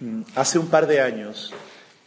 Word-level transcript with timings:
Mm, 0.00 0.22
hace 0.34 0.58
un 0.58 0.68
par 0.68 0.86
de 0.86 1.02
años 1.02 1.52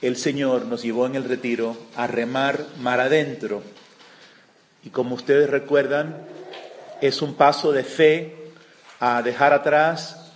el 0.02 0.18
Señor 0.18 0.66
nos 0.66 0.82
llevó 0.82 1.06
en 1.06 1.16
el 1.16 1.24
retiro 1.24 1.78
a 1.96 2.08
remar 2.08 2.66
mar 2.80 3.00
adentro. 3.00 3.62
Y 4.84 4.90
como 4.90 5.14
ustedes 5.14 5.50
recuerdan, 5.50 6.18
es 7.02 7.22
un 7.22 7.36
paso 7.36 7.72
de 7.72 7.84
fe 7.84 8.36
a 9.00 9.22
dejar 9.22 9.54
atrás 9.54 10.32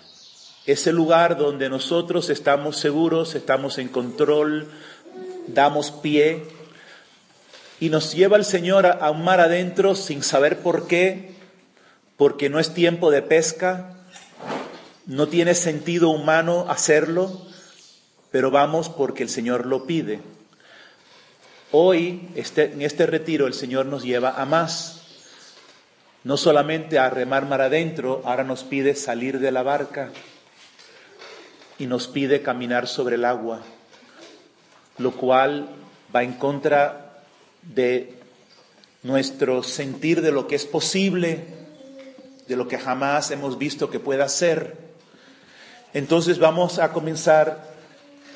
ese 0.67 0.93
lugar 0.93 1.38
donde 1.38 1.67
nosotros 1.67 2.29
estamos 2.29 2.77
seguros, 2.77 3.33
estamos 3.33 3.79
en 3.79 3.87
control, 3.87 4.69
damos 5.47 5.89
pie 5.89 6.43
y 7.79 7.89
nos 7.89 8.13
lleva 8.13 8.37
el 8.37 8.45
Señor 8.45 8.85
a, 8.85 9.09
un 9.09 9.23
mar 9.23 9.39
adentro 9.39 9.95
sin 9.95 10.21
saber 10.21 10.59
por 10.59 10.87
qué, 10.87 11.31
porque 12.17 12.49
no 12.49 12.59
es 12.59 12.73
tiempo 12.73 13.09
de 13.09 13.23
pesca, 13.23 13.96
no 15.07 15.27
tiene 15.29 15.55
sentido 15.55 16.09
humano 16.09 16.65
hacerlo, 16.69 17.41
pero 18.29 18.52
vamos 18.52 18.89
porque 18.89 19.23
el 19.23 19.29
Señor 19.29 19.65
lo 19.65 19.88
pide. 19.88 20.20
Hoy, 21.71 22.29
este, 22.35 22.73
en 22.73 22.81
este 22.81 23.05
retiro, 23.05 23.48
el 23.48 23.53
Señor 23.53 23.85
nos 23.85 24.03
lleva 24.03 24.31
a 24.41 24.45
más. 24.45 25.01
No 26.23 26.35
solamente 26.35 26.99
a 26.99 27.09
remar 27.09 27.45
mar 27.45 27.62
adentro, 27.62 28.21
ahora 28.25 28.43
nos 28.43 28.63
pide 28.63 28.95
salir 28.95 29.39
de 29.39 29.51
la 29.51 29.63
barca 29.63 30.12
y 31.79 31.85
nos 31.85 32.07
pide 32.07 32.41
caminar 32.41 32.87
sobre 32.87 33.15
el 33.15 33.23
agua, 33.23 33.62
lo 34.98 35.12
cual 35.12 35.70
va 36.13 36.23
en 36.23 36.34
contra 36.34 37.23
de 37.62 38.13
nuestro 39.03 39.63
sentir 39.63 40.21
de 40.21 40.31
lo 40.31 40.48
que 40.48 40.55
es 40.55 40.65
posible, 40.65 41.45
de 42.48 42.55
lo 42.57 42.67
que 42.67 42.77
jamás 42.77 43.31
hemos 43.31 43.57
visto 43.57 43.89
que 43.89 43.99
pueda 43.99 44.27
ser. 44.27 44.87
Entonces 45.94 46.38
vamos 46.38 46.80
a 46.80 46.91
comenzar 46.91 47.64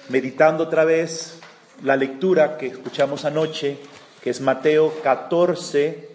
meditando 0.08 0.64
otra 0.64 0.86
vez 0.86 1.40
la 1.84 1.98
lectura 1.98 2.58
que 2.58 2.68
escuchamos 2.68 3.26
anoche, 3.26 3.78
que 4.22 4.30
es 4.30 4.40
Mateo 4.40 4.94
14, 5.04 6.10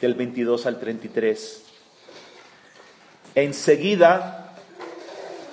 del 0.00 0.14
22 0.14 0.66
al 0.66 0.80
33. 0.80 1.62
Enseguida, 3.36 4.56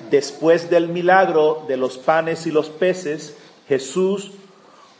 después 0.09 0.71
del 0.71 0.87
milagro 0.87 1.65
de 1.67 1.77
los 1.77 1.99
panes 1.99 2.47
y 2.47 2.51
los 2.51 2.69
peces, 2.69 3.37
Jesús 3.67 4.31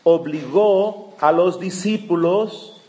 obligó 0.04 1.16
a 1.20 1.32
los 1.32 1.60
discípulos 1.60 2.80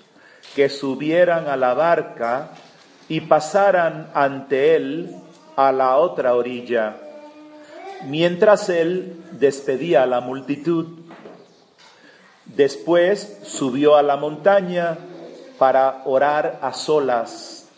que 0.55 0.69
subieran 0.69 1.49
a 1.49 1.57
la 1.57 1.73
barca 1.73 2.51
y 3.09 3.23
pasaran 3.23 4.11
ante 4.13 4.77
él 4.77 5.17
a 5.57 5.73
la 5.73 5.97
otra 5.97 6.35
orilla 6.35 7.08
mientras 8.05 8.69
él 8.69 9.23
despedía 9.33 10.03
a 10.03 10.07
la 10.07 10.21
multitud. 10.21 10.87
Después 12.45 13.41
subió 13.45 13.97
a 13.97 14.03
la 14.03 14.17
montaña 14.17 14.99
para 15.59 16.03
orar 16.05 16.59
a 16.63 16.73
solas. 16.73 17.69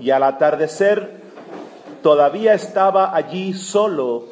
Y 0.00 0.10
al 0.10 0.22
atardecer 0.22 1.20
todavía 2.02 2.54
estaba 2.54 3.14
allí 3.14 3.52
solo. 3.54 4.26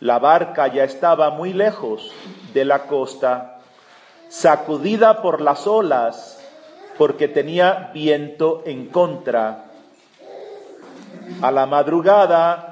La 0.00 0.18
barca 0.18 0.66
ya 0.68 0.84
estaba 0.84 1.30
muy 1.30 1.52
lejos 1.52 2.10
de 2.52 2.64
la 2.64 2.86
costa, 2.86 3.60
sacudida 4.28 5.22
por 5.22 5.40
las 5.40 5.66
olas, 5.66 6.40
porque 6.98 7.28
tenía 7.28 7.90
viento 7.94 8.62
en 8.66 8.86
contra. 8.86 9.66
A 11.40 11.50
la 11.50 11.66
madrugada 11.66 12.71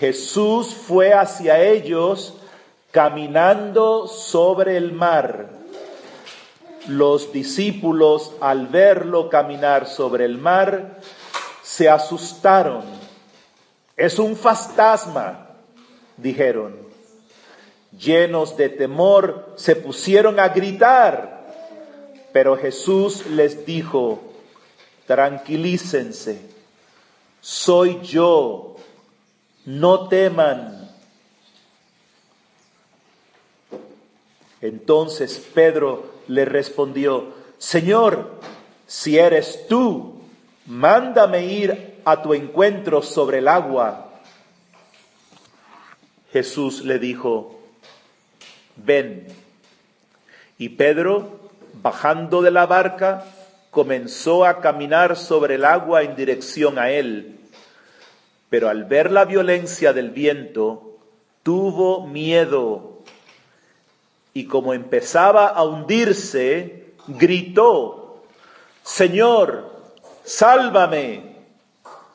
Jesús 0.00 0.74
fue 0.74 1.12
hacia 1.12 1.62
ellos 1.62 2.32
caminando 2.90 4.08
sobre 4.08 4.78
el 4.78 4.92
mar. 4.92 5.50
Los 6.86 7.34
discípulos 7.34 8.32
al 8.40 8.68
verlo 8.68 9.28
caminar 9.28 9.86
sobre 9.86 10.24
el 10.24 10.38
mar 10.38 10.96
se 11.62 11.90
asustaron. 11.90 12.82
Es 13.94 14.18
un 14.18 14.36
fantasma, 14.36 15.48
dijeron. 16.16 16.78
Llenos 17.92 18.56
de 18.56 18.70
temor 18.70 19.52
se 19.56 19.76
pusieron 19.76 20.40
a 20.40 20.48
gritar, 20.48 21.44
pero 22.32 22.56
Jesús 22.56 23.26
les 23.26 23.66
dijo, 23.66 24.18
tranquilícense, 25.06 26.40
soy 27.42 28.00
yo 28.00 28.76
no 29.64 30.08
teman. 30.08 30.90
Entonces 34.60 35.38
Pedro 35.54 36.14
le 36.28 36.44
respondió, 36.44 37.32
Señor, 37.58 38.40
si 38.86 39.18
eres 39.18 39.66
tú, 39.68 40.20
mándame 40.66 41.46
ir 41.46 42.00
a 42.04 42.22
tu 42.22 42.34
encuentro 42.34 43.02
sobre 43.02 43.38
el 43.38 43.48
agua. 43.48 44.08
Jesús 46.32 46.84
le 46.84 46.98
dijo, 46.98 47.60
ven. 48.76 49.26
Y 50.58 50.70
Pedro, 50.70 51.50
bajando 51.82 52.42
de 52.42 52.50
la 52.50 52.66
barca, 52.66 53.24
comenzó 53.70 54.44
a 54.44 54.60
caminar 54.60 55.16
sobre 55.16 55.54
el 55.54 55.64
agua 55.64 56.02
en 56.02 56.16
dirección 56.16 56.78
a 56.78 56.90
él 56.90 57.39
pero 58.50 58.68
al 58.68 58.84
ver 58.84 59.10
la 59.10 59.24
violencia 59.24 59.92
del 59.92 60.10
viento, 60.10 60.98
tuvo 61.42 62.06
miedo 62.06 62.98
y 64.34 64.44
como 64.44 64.74
empezaba 64.74 65.46
a 65.46 65.64
hundirse, 65.64 66.92
gritó, 67.06 68.24
Señor, 68.82 69.70
sálvame. 70.24 71.30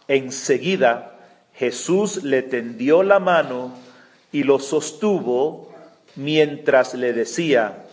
Enseguida 0.08 1.18
Jesús 1.56 2.24
le 2.24 2.44
tendió 2.44 3.02
la 3.02 3.20
mano 3.20 3.74
y 4.32 4.44
lo 4.44 4.60
sostuvo 4.60 5.74
mientras 6.16 6.94
le 6.94 7.12
decía, 7.14 7.86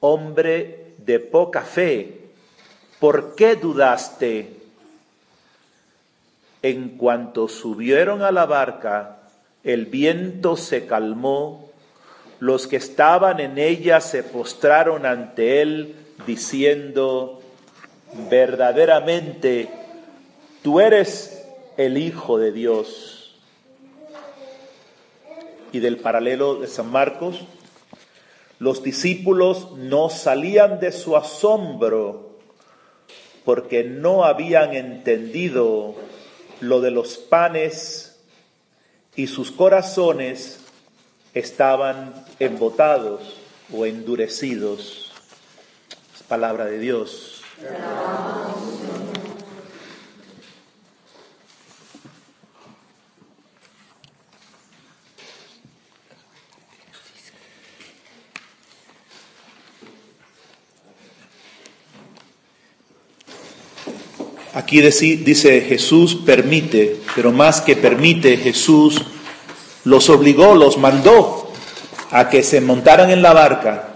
hombre 0.00 0.94
de 0.98 1.20
poca 1.20 1.62
fe, 1.62 2.20
¿por 3.00 3.34
qué 3.34 3.56
dudaste? 3.56 4.55
En 6.66 6.96
cuanto 6.96 7.46
subieron 7.46 8.22
a 8.22 8.32
la 8.32 8.44
barca, 8.44 9.18
el 9.62 9.86
viento 9.86 10.56
se 10.56 10.84
calmó, 10.84 11.70
los 12.40 12.66
que 12.66 12.74
estaban 12.74 13.38
en 13.38 13.56
ella 13.56 14.00
se 14.00 14.24
postraron 14.24 15.06
ante 15.06 15.62
él, 15.62 15.94
diciendo, 16.26 17.40
verdaderamente, 18.28 19.68
tú 20.64 20.80
eres 20.80 21.46
el 21.76 21.98
Hijo 21.98 22.36
de 22.36 22.50
Dios. 22.50 23.36
Y 25.70 25.78
del 25.78 25.98
paralelo 25.98 26.56
de 26.56 26.66
San 26.66 26.90
Marcos, 26.90 27.44
los 28.58 28.82
discípulos 28.82 29.70
no 29.76 30.10
salían 30.10 30.80
de 30.80 30.90
su 30.90 31.16
asombro 31.16 32.40
porque 33.44 33.84
no 33.84 34.24
habían 34.24 34.74
entendido 34.74 35.94
lo 36.60 36.80
de 36.80 36.90
los 36.90 37.16
panes 37.16 38.16
y 39.14 39.26
sus 39.26 39.50
corazones 39.50 40.60
estaban 41.34 42.24
embotados 42.38 43.36
o 43.72 43.86
endurecidos. 43.86 45.12
Es 46.14 46.22
palabra 46.22 46.66
de 46.66 46.78
Dios. 46.78 47.42
Aquí 64.66 64.80
dice 64.80 65.60
Jesús 65.60 66.16
permite, 66.26 66.96
pero 67.14 67.30
más 67.30 67.60
que 67.60 67.76
permite, 67.76 68.36
Jesús 68.36 69.00
los 69.84 70.10
obligó, 70.10 70.56
los 70.56 70.76
mandó 70.76 71.52
a 72.10 72.28
que 72.28 72.42
se 72.42 72.60
montaran 72.60 73.10
en 73.10 73.22
la 73.22 73.32
barca 73.32 73.90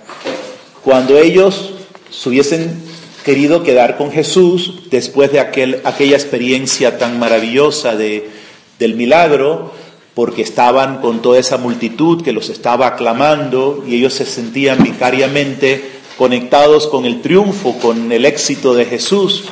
cuando 0.84 1.18
ellos 1.18 1.72
se 2.08 2.28
hubiesen 2.28 2.80
querido 3.24 3.64
quedar 3.64 3.96
con 3.96 4.12
Jesús 4.12 4.82
después 4.92 5.32
de 5.32 5.40
aquel, 5.40 5.80
aquella 5.82 6.14
experiencia 6.16 6.98
tan 6.98 7.18
maravillosa 7.18 7.96
de, 7.96 8.30
del 8.78 8.94
milagro, 8.94 9.72
porque 10.14 10.42
estaban 10.42 11.00
con 11.00 11.20
toda 11.20 11.40
esa 11.40 11.58
multitud 11.58 12.22
que 12.22 12.30
los 12.30 12.48
estaba 12.48 12.86
aclamando 12.86 13.82
y 13.88 13.96
ellos 13.96 14.14
se 14.14 14.24
sentían 14.24 14.84
vicariamente 14.84 15.82
conectados 16.16 16.86
con 16.86 17.06
el 17.06 17.22
triunfo, 17.22 17.76
con 17.80 18.12
el 18.12 18.24
éxito 18.24 18.72
de 18.74 18.84
Jesús. 18.84 19.46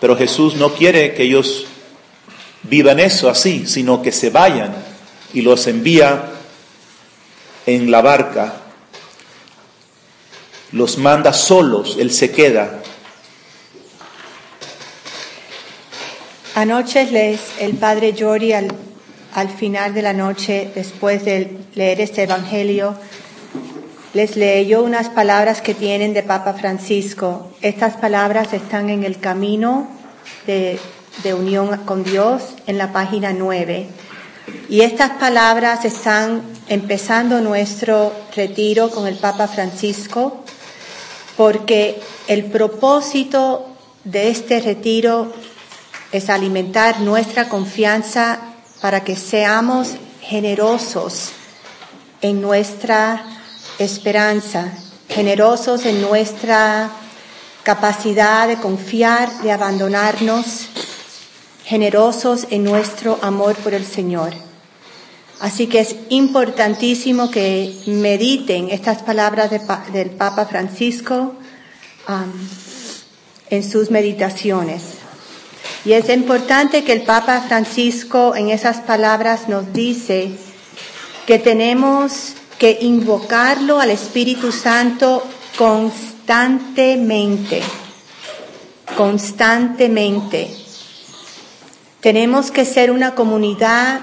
Pero 0.00 0.16
Jesús 0.16 0.56
no 0.56 0.74
quiere 0.74 1.14
que 1.14 1.24
ellos 1.24 1.66
vivan 2.62 3.00
eso 3.00 3.28
así, 3.28 3.66
sino 3.66 4.02
que 4.02 4.12
se 4.12 4.30
vayan. 4.30 4.90
y 5.32 5.42
los 5.42 5.68
envía 5.68 6.24
en 7.66 7.90
la 7.90 8.02
barca, 8.02 8.54
los 10.72 10.98
manda 10.98 11.32
solos, 11.32 11.96
Él 12.00 12.10
se 12.10 12.32
queda. 12.32 12.80
Anoche 16.56 17.06
les, 17.10 17.40
el 17.60 17.74
padre 17.74 18.12
Jory 18.18 18.52
al, 18.54 18.72
al 19.34 19.48
final 19.50 19.94
de 19.94 20.02
la 20.02 20.12
noche, 20.12 20.70
después 20.74 21.24
de 21.24 21.58
leer 21.74 22.00
este 22.00 22.24
Evangelio, 22.24 22.96
les 24.12 24.36
leyó 24.36 24.82
unas 24.82 25.08
palabras 25.08 25.60
que 25.60 25.74
tienen 25.74 26.14
de 26.14 26.22
Papa 26.22 26.54
Francisco. 26.54 27.50
Estas 27.60 27.96
palabras 27.96 28.52
están 28.52 28.90
en 28.90 29.04
el 29.04 29.20
camino 29.20 29.88
de, 30.46 30.80
de 31.22 31.34
unión 31.34 31.76
con 31.84 32.02
Dios 32.02 32.42
en 32.66 32.78
la 32.78 32.92
página 32.92 33.32
9. 33.32 33.86
Y 34.68 34.80
estas 34.80 35.10
palabras 35.12 35.84
están 35.84 36.42
empezando 36.68 37.40
nuestro 37.40 38.12
retiro 38.34 38.90
con 38.90 39.06
el 39.06 39.16
Papa 39.16 39.46
Francisco 39.46 40.44
porque 41.36 42.00
el 42.26 42.46
propósito 42.46 43.66
de 44.04 44.30
este 44.30 44.60
retiro 44.60 45.32
es 46.12 46.28
alimentar 46.28 47.00
nuestra 47.00 47.48
confianza 47.48 48.40
para 48.80 49.04
que 49.04 49.14
seamos 49.14 49.92
generosos 50.20 51.30
en 52.20 52.40
nuestra 52.40 53.39
esperanza, 53.80 54.72
generosos 55.08 55.86
en 55.86 56.02
nuestra 56.02 56.90
capacidad 57.62 58.46
de 58.46 58.56
confiar, 58.56 59.42
de 59.42 59.52
abandonarnos, 59.52 60.68
generosos 61.64 62.46
en 62.50 62.64
nuestro 62.64 63.18
amor 63.22 63.56
por 63.56 63.74
el 63.74 63.86
Señor. 63.86 64.32
Así 65.40 65.66
que 65.66 65.80
es 65.80 65.96
importantísimo 66.10 67.30
que 67.30 67.74
mediten 67.86 68.68
estas 68.68 69.02
palabras 69.02 69.50
del 69.50 70.10
Papa 70.10 70.44
Francisco 70.44 71.34
en 73.48 73.70
sus 73.70 73.90
meditaciones. 73.90 74.82
Y 75.86 75.92
es 75.94 76.10
importante 76.10 76.84
que 76.84 76.92
el 76.92 77.02
Papa 77.02 77.40
Francisco 77.48 78.36
en 78.36 78.50
esas 78.50 78.82
palabras 78.82 79.48
nos 79.48 79.72
dice 79.72 80.32
que 81.26 81.38
tenemos 81.38 82.34
que 82.60 82.78
invocarlo 82.82 83.80
al 83.80 83.90
Espíritu 83.90 84.52
Santo 84.52 85.24
constantemente, 85.56 87.62
constantemente. 88.98 90.54
Tenemos 92.00 92.50
que 92.50 92.66
ser 92.66 92.90
una 92.90 93.14
comunidad, 93.14 94.00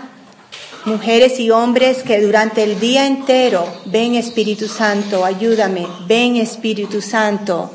mujeres 0.85 1.39
y 1.39 1.51
hombres, 1.51 2.01
que 2.01 2.19
durante 2.19 2.63
el 2.63 2.79
día 2.79 3.05
entero 3.05 3.63
ven 3.85 4.15
Espíritu 4.15 4.67
Santo, 4.67 5.23
ayúdame, 5.23 5.85
ven 6.07 6.37
Espíritu 6.37 6.99
Santo, 6.99 7.69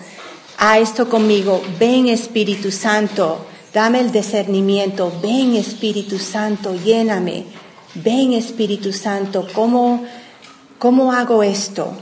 a 0.58 0.80
esto 0.80 1.08
conmigo, 1.08 1.62
ven 1.78 2.08
Espíritu 2.08 2.72
Santo, 2.72 3.46
dame 3.72 4.00
el 4.00 4.10
discernimiento, 4.10 5.12
ven 5.22 5.54
Espíritu 5.54 6.18
Santo, 6.18 6.74
lléname, 6.74 7.44
ven 7.94 8.32
Espíritu 8.32 8.92
Santo, 8.92 9.46
¿cómo? 9.54 10.04
¿Cómo 10.82 11.12
hago 11.12 11.44
esto? 11.44 11.92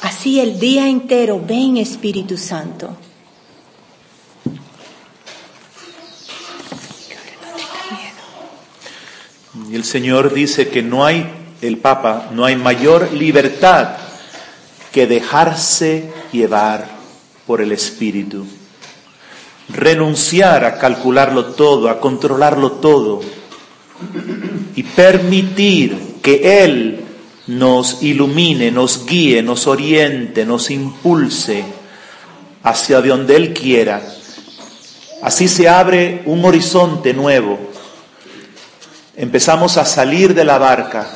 Así 0.00 0.40
el 0.40 0.58
día 0.58 0.88
entero, 0.88 1.42
ven 1.46 1.76
Espíritu 1.76 2.38
Santo. 2.38 2.96
Y 9.70 9.74
el 9.74 9.84
Señor 9.84 10.32
dice 10.32 10.70
que 10.70 10.82
no 10.82 11.04
hay, 11.04 11.30
el 11.60 11.76
Papa, 11.76 12.30
no 12.32 12.46
hay 12.46 12.56
mayor 12.56 13.12
libertad 13.12 13.98
que 14.90 15.06
dejarse 15.06 16.10
llevar 16.32 16.88
por 17.46 17.60
el 17.60 17.72
Espíritu. 17.72 18.46
Renunciar 19.68 20.64
a 20.64 20.78
calcularlo 20.78 21.52
todo, 21.52 21.90
a 21.90 22.00
controlarlo 22.00 22.72
todo 22.72 23.20
y 24.74 24.82
permitir 24.82 26.20
que 26.22 26.64
Él 26.64 27.04
nos 27.48 28.02
ilumine, 28.02 28.70
nos 28.70 29.06
guíe, 29.06 29.42
nos 29.42 29.66
oriente, 29.66 30.44
nos 30.44 30.70
impulse 30.70 31.64
hacia 32.62 33.00
donde 33.00 33.36
Él 33.36 33.54
quiera. 33.54 34.02
Así 35.22 35.48
se 35.48 35.68
abre 35.68 36.22
un 36.26 36.44
horizonte 36.44 37.14
nuevo. 37.14 37.58
Empezamos 39.16 39.78
a 39.78 39.84
salir 39.84 40.34
de 40.34 40.44
la 40.44 40.58
barca, 40.58 41.08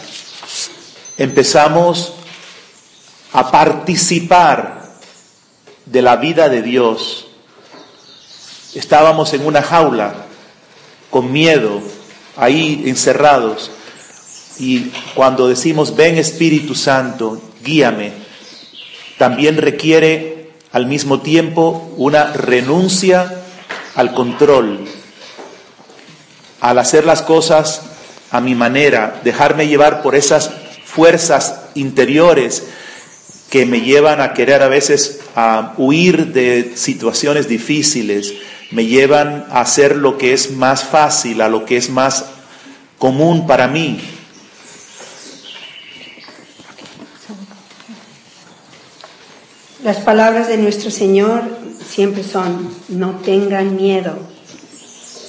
empezamos 1.18 2.14
a 3.32 3.50
participar 3.50 4.90
de 5.84 6.02
la 6.02 6.16
vida 6.16 6.48
de 6.48 6.62
Dios. 6.62 7.26
Estábamos 8.74 9.34
en 9.34 9.46
una 9.46 9.62
jaula, 9.62 10.14
con 11.10 11.30
miedo, 11.30 11.82
ahí 12.36 12.84
encerrados 12.86 13.70
y 14.62 14.92
cuando 15.14 15.48
decimos, 15.48 15.96
ven 15.96 16.18
Espíritu 16.18 16.76
Santo, 16.76 17.42
guíame, 17.64 18.12
también 19.18 19.56
requiere 19.56 20.50
al 20.70 20.86
mismo 20.86 21.20
tiempo 21.20 21.92
una 21.96 22.32
renuncia 22.32 23.42
al 23.96 24.14
control, 24.14 24.84
al 26.60 26.78
hacer 26.78 27.04
las 27.04 27.22
cosas 27.22 27.82
a 28.30 28.40
mi 28.40 28.54
manera, 28.54 29.20
dejarme 29.24 29.66
llevar 29.66 30.00
por 30.00 30.14
esas 30.14 30.52
fuerzas 30.84 31.62
interiores 31.74 32.62
que 33.50 33.66
me 33.66 33.80
llevan 33.80 34.20
a 34.20 34.32
querer 34.32 34.62
a 34.62 34.68
veces 34.68 35.22
a 35.34 35.74
huir 35.76 36.28
de 36.28 36.74
situaciones 36.76 37.48
difíciles, 37.48 38.32
me 38.70 38.86
llevan 38.86 39.44
a 39.50 39.62
hacer 39.62 39.96
lo 39.96 40.18
que 40.18 40.32
es 40.32 40.52
más 40.52 40.84
fácil, 40.84 41.40
a 41.40 41.48
lo 41.48 41.64
que 41.64 41.76
es 41.76 41.90
más 41.90 42.26
común 42.98 43.48
para 43.48 43.66
mí. 43.66 43.98
Las 49.82 49.96
palabras 49.96 50.46
de 50.46 50.58
nuestro 50.58 50.92
Señor 50.92 51.42
siempre 51.84 52.22
son, 52.22 52.72
no 52.88 53.16
tengan 53.16 53.74
miedo, 53.74 54.16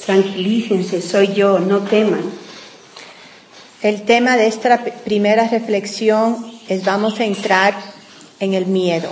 tranquilícense, 0.06 1.02
soy 1.02 1.34
yo, 1.34 1.58
no 1.58 1.80
teman. 1.80 2.22
El 3.82 4.04
tema 4.04 4.38
de 4.38 4.46
esta 4.46 4.84
primera 5.04 5.48
reflexión 5.48 6.54
es 6.68 6.86
vamos 6.86 7.20
a 7.20 7.26
entrar 7.26 7.74
en 8.40 8.54
el 8.54 8.68
miedo. 8.68 9.10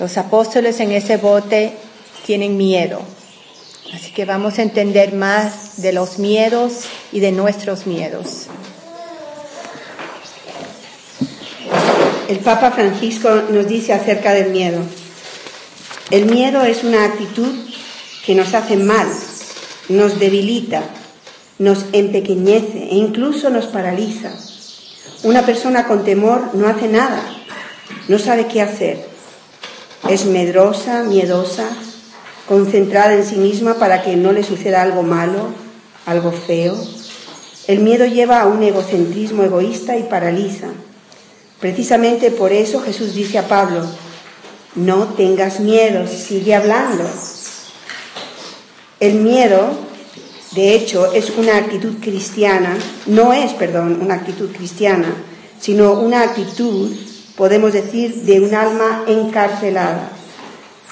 Los 0.00 0.18
apóstoles 0.18 0.80
en 0.80 0.90
ese 0.90 1.16
bote 1.16 1.72
tienen 2.26 2.56
miedo. 2.56 3.02
Así 3.92 4.10
que 4.10 4.24
vamos 4.24 4.58
a 4.58 4.62
entender 4.62 5.14
más 5.14 5.80
de 5.80 5.92
los 5.92 6.18
miedos 6.18 6.86
y 7.12 7.20
de 7.20 7.30
nuestros 7.30 7.86
miedos. 7.86 8.48
El 12.28 12.38
Papa 12.38 12.70
Francisco 12.70 13.28
nos 13.50 13.66
dice 13.66 13.92
acerca 13.92 14.32
del 14.32 14.50
miedo. 14.50 14.80
El 16.10 16.26
miedo 16.26 16.62
es 16.62 16.84
una 16.84 17.04
actitud 17.04 17.52
que 18.24 18.34
nos 18.34 18.54
hace 18.54 18.76
mal, 18.76 19.06
nos 19.88 20.18
debilita, 20.18 20.82
nos 21.58 21.86
empequeñece 21.92 22.88
e 22.90 22.94
incluso 22.94 23.50
nos 23.50 23.66
paraliza. 23.66 24.30
Una 25.22 25.44
persona 25.44 25.86
con 25.86 26.04
temor 26.04 26.50
no 26.54 26.68
hace 26.68 26.88
nada, 26.88 27.22
no 28.08 28.18
sabe 28.18 28.46
qué 28.46 28.62
hacer. 28.62 29.06
Es 30.08 30.26
medrosa, 30.26 31.04
miedosa, 31.04 31.68
concentrada 32.48 33.14
en 33.14 33.24
sí 33.24 33.36
misma 33.36 33.74
para 33.74 34.02
que 34.02 34.16
no 34.16 34.32
le 34.32 34.44
suceda 34.44 34.82
algo 34.82 35.02
malo, 35.02 35.48
algo 36.06 36.32
feo. 36.32 36.76
El 37.66 37.80
miedo 37.80 38.04
lleva 38.04 38.40
a 38.40 38.46
un 38.46 38.62
egocentrismo 38.62 39.42
egoísta 39.42 39.96
y 39.96 40.02
paraliza. 40.02 40.68
Precisamente 41.64 42.30
por 42.30 42.52
eso 42.52 42.82
Jesús 42.82 43.14
dice 43.14 43.38
a 43.38 43.48
Pablo, 43.48 43.86
no 44.74 45.14
tengas 45.14 45.60
miedo, 45.60 46.06
sigue 46.06 46.54
hablando. 46.54 47.04
El 49.00 49.14
miedo, 49.14 49.70
de 50.54 50.74
hecho, 50.74 51.10
es 51.14 51.30
una 51.30 51.56
actitud 51.56 51.94
cristiana, 52.02 52.76
no 53.06 53.32
es, 53.32 53.54
perdón, 53.54 53.98
una 54.02 54.16
actitud 54.16 54.50
cristiana, 54.54 55.06
sino 55.58 55.94
una 55.94 56.20
actitud, 56.24 56.94
podemos 57.34 57.72
decir, 57.72 58.14
de 58.14 58.42
un 58.42 58.54
alma 58.54 59.04
encarcelada, 59.06 60.10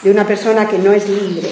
de 0.03 0.11
una 0.11 0.27
persona 0.27 0.71
que 0.71 0.79
no 0.79 0.93
es 0.93 1.07
libre, 1.07 1.51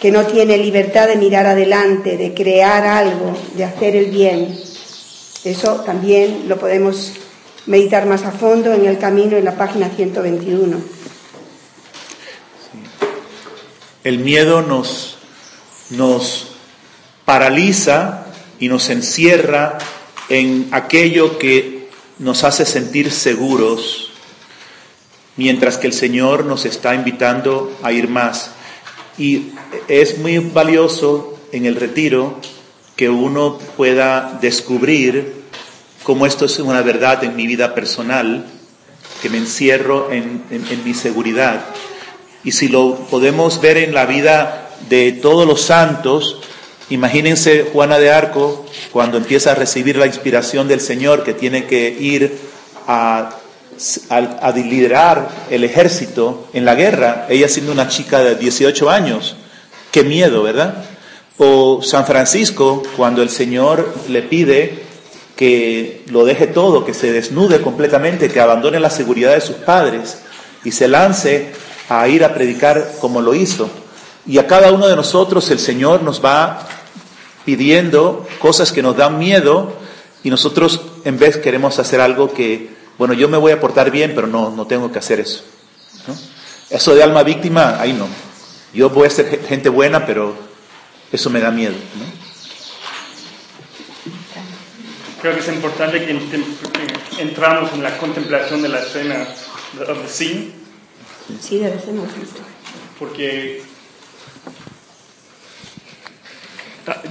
que 0.00 0.10
no 0.10 0.26
tiene 0.26 0.58
libertad 0.58 1.06
de 1.06 1.14
mirar 1.14 1.46
adelante, 1.46 2.16
de 2.16 2.34
crear 2.34 2.84
algo, 2.84 3.38
de 3.54 3.62
hacer 3.62 3.94
el 3.94 4.06
bien. 4.06 4.58
Eso 5.44 5.74
también 5.86 6.48
lo 6.48 6.58
podemos 6.58 7.12
meditar 7.68 8.06
más 8.06 8.24
a 8.24 8.32
fondo 8.32 8.72
en 8.72 8.86
el 8.86 8.98
camino 8.98 9.36
en 9.36 9.44
la 9.44 9.56
página 9.56 9.90
121. 9.90 10.78
El 14.04 14.18
miedo 14.20 14.62
nos, 14.62 15.18
nos 15.90 16.48
paraliza 17.26 18.26
y 18.58 18.68
nos 18.68 18.88
encierra 18.88 19.76
en 20.30 20.68
aquello 20.72 21.38
que 21.38 21.90
nos 22.18 22.42
hace 22.42 22.64
sentir 22.64 23.12
seguros, 23.12 24.12
mientras 25.36 25.76
que 25.76 25.88
el 25.88 25.92
Señor 25.92 26.46
nos 26.46 26.64
está 26.64 26.94
invitando 26.94 27.76
a 27.82 27.92
ir 27.92 28.08
más. 28.08 28.52
Y 29.18 29.52
es 29.88 30.18
muy 30.18 30.38
valioso 30.38 31.38
en 31.52 31.66
el 31.66 31.76
retiro 31.76 32.40
que 32.96 33.10
uno 33.10 33.58
pueda 33.76 34.38
descubrir 34.40 35.37
cómo 36.08 36.24
esto 36.24 36.46
es 36.46 36.58
una 36.58 36.80
verdad 36.80 37.22
en 37.22 37.36
mi 37.36 37.46
vida 37.46 37.74
personal, 37.74 38.46
que 39.20 39.28
me 39.28 39.36
encierro 39.36 40.10
en, 40.10 40.42
en 40.48 40.82
mi 40.82 40.94
seguridad. 40.94 41.66
Y 42.42 42.52
si 42.52 42.68
lo 42.68 42.94
podemos 43.10 43.60
ver 43.60 43.76
en 43.76 43.92
la 43.92 44.06
vida 44.06 44.70
de 44.88 45.12
todos 45.12 45.46
los 45.46 45.60
santos, 45.60 46.40
imagínense 46.88 47.68
Juana 47.74 47.98
de 47.98 48.10
Arco 48.10 48.64
cuando 48.90 49.18
empieza 49.18 49.52
a 49.52 49.54
recibir 49.54 49.98
la 49.98 50.06
inspiración 50.06 50.66
del 50.66 50.80
Señor 50.80 51.24
que 51.24 51.34
tiene 51.34 51.66
que 51.66 51.90
ir 51.90 52.38
a, 52.86 53.28
a, 54.08 54.50
liderar 54.52 55.28
el 55.50 55.62
ejército 55.62 56.48
en 56.54 56.64
la 56.64 56.74
guerra, 56.74 57.26
ella 57.28 57.50
siendo 57.50 57.70
una 57.70 57.88
chica 57.88 58.20
de 58.20 58.36
18 58.36 58.88
años. 58.88 59.36
Qué 59.92 60.04
miedo, 60.04 60.42
¿verdad? 60.42 60.86
O 61.36 61.82
San 61.82 62.06
Francisco, 62.06 62.82
cuando 62.96 63.20
el 63.20 63.28
Señor 63.28 63.92
le 64.08 64.22
pide 64.22 64.87
que 65.38 66.02
lo 66.08 66.24
deje 66.24 66.48
todo, 66.48 66.84
que 66.84 66.92
se 66.92 67.12
desnude 67.12 67.62
completamente, 67.62 68.28
que 68.28 68.40
abandone 68.40 68.80
la 68.80 68.90
seguridad 68.90 69.34
de 69.34 69.40
sus 69.40 69.54
padres 69.54 70.18
y 70.64 70.72
se 70.72 70.88
lance 70.88 71.52
a 71.88 72.08
ir 72.08 72.24
a 72.24 72.34
predicar 72.34 72.94
como 73.00 73.20
lo 73.20 73.36
hizo. 73.36 73.70
Y 74.26 74.38
a 74.38 74.48
cada 74.48 74.72
uno 74.72 74.88
de 74.88 74.96
nosotros 74.96 75.48
el 75.52 75.60
Señor 75.60 76.02
nos 76.02 76.24
va 76.24 76.66
pidiendo 77.44 78.26
cosas 78.40 78.72
que 78.72 78.82
nos 78.82 78.96
dan 78.96 79.20
miedo 79.20 79.74
y 80.24 80.30
nosotros 80.30 80.80
en 81.04 81.20
vez 81.20 81.36
queremos 81.36 81.78
hacer 81.78 82.00
algo 82.00 82.32
que, 82.34 82.70
bueno, 82.98 83.14
yo 83.14 83.28
me 83.28 83.38
voy 83.38 83.52
a 83.52 83.60
portar 83.60 83.92
bien, 83.92 84.14
pero 84.16 84.26
no, 84.26 84.50
no 84.50 84.66
tengo 84.66 84.90
que 84.90 84.98
hacer 84.98 85.20
eso. 85.20 85.44
Eso 86.68 86.96
de 86.96 87.04
alma 87.04 87.22
víctima, 87.22 87.80
ahí 87.80 87.92
no. 87.92 88.08
Yo 88.74 88.90
voy 88.90 89.06
a 89.06 89.10
ser 89.10 89.40
gente 89.46 89.68
buena, 89.68 90.04
pero 90.04 90.34
eso 91.12 91.30
me 91.30 91.38
da 91.38 91.52
miedo. 91.52 91.76
Creo 95.20 95.34
que 95.34 95.40
es 95.40 95.48
importante 95.48 96.04
que 96.04 96.18
entramos 97.20 97.72
en 97.72 97.82
la 97.82 97.96
contemplación 97.98 98.62
de 98.62 98.68
la 98.68 98.80
escena, 98.80 99.26
of 99.88 100.02
the 100.02 100.08
scene, 100.08 100.52
Sí, 101.40 101.58
debe 101.58 101.78
ser 101.78 101.92
muy 101.92 102.06
porque 102.98 103.62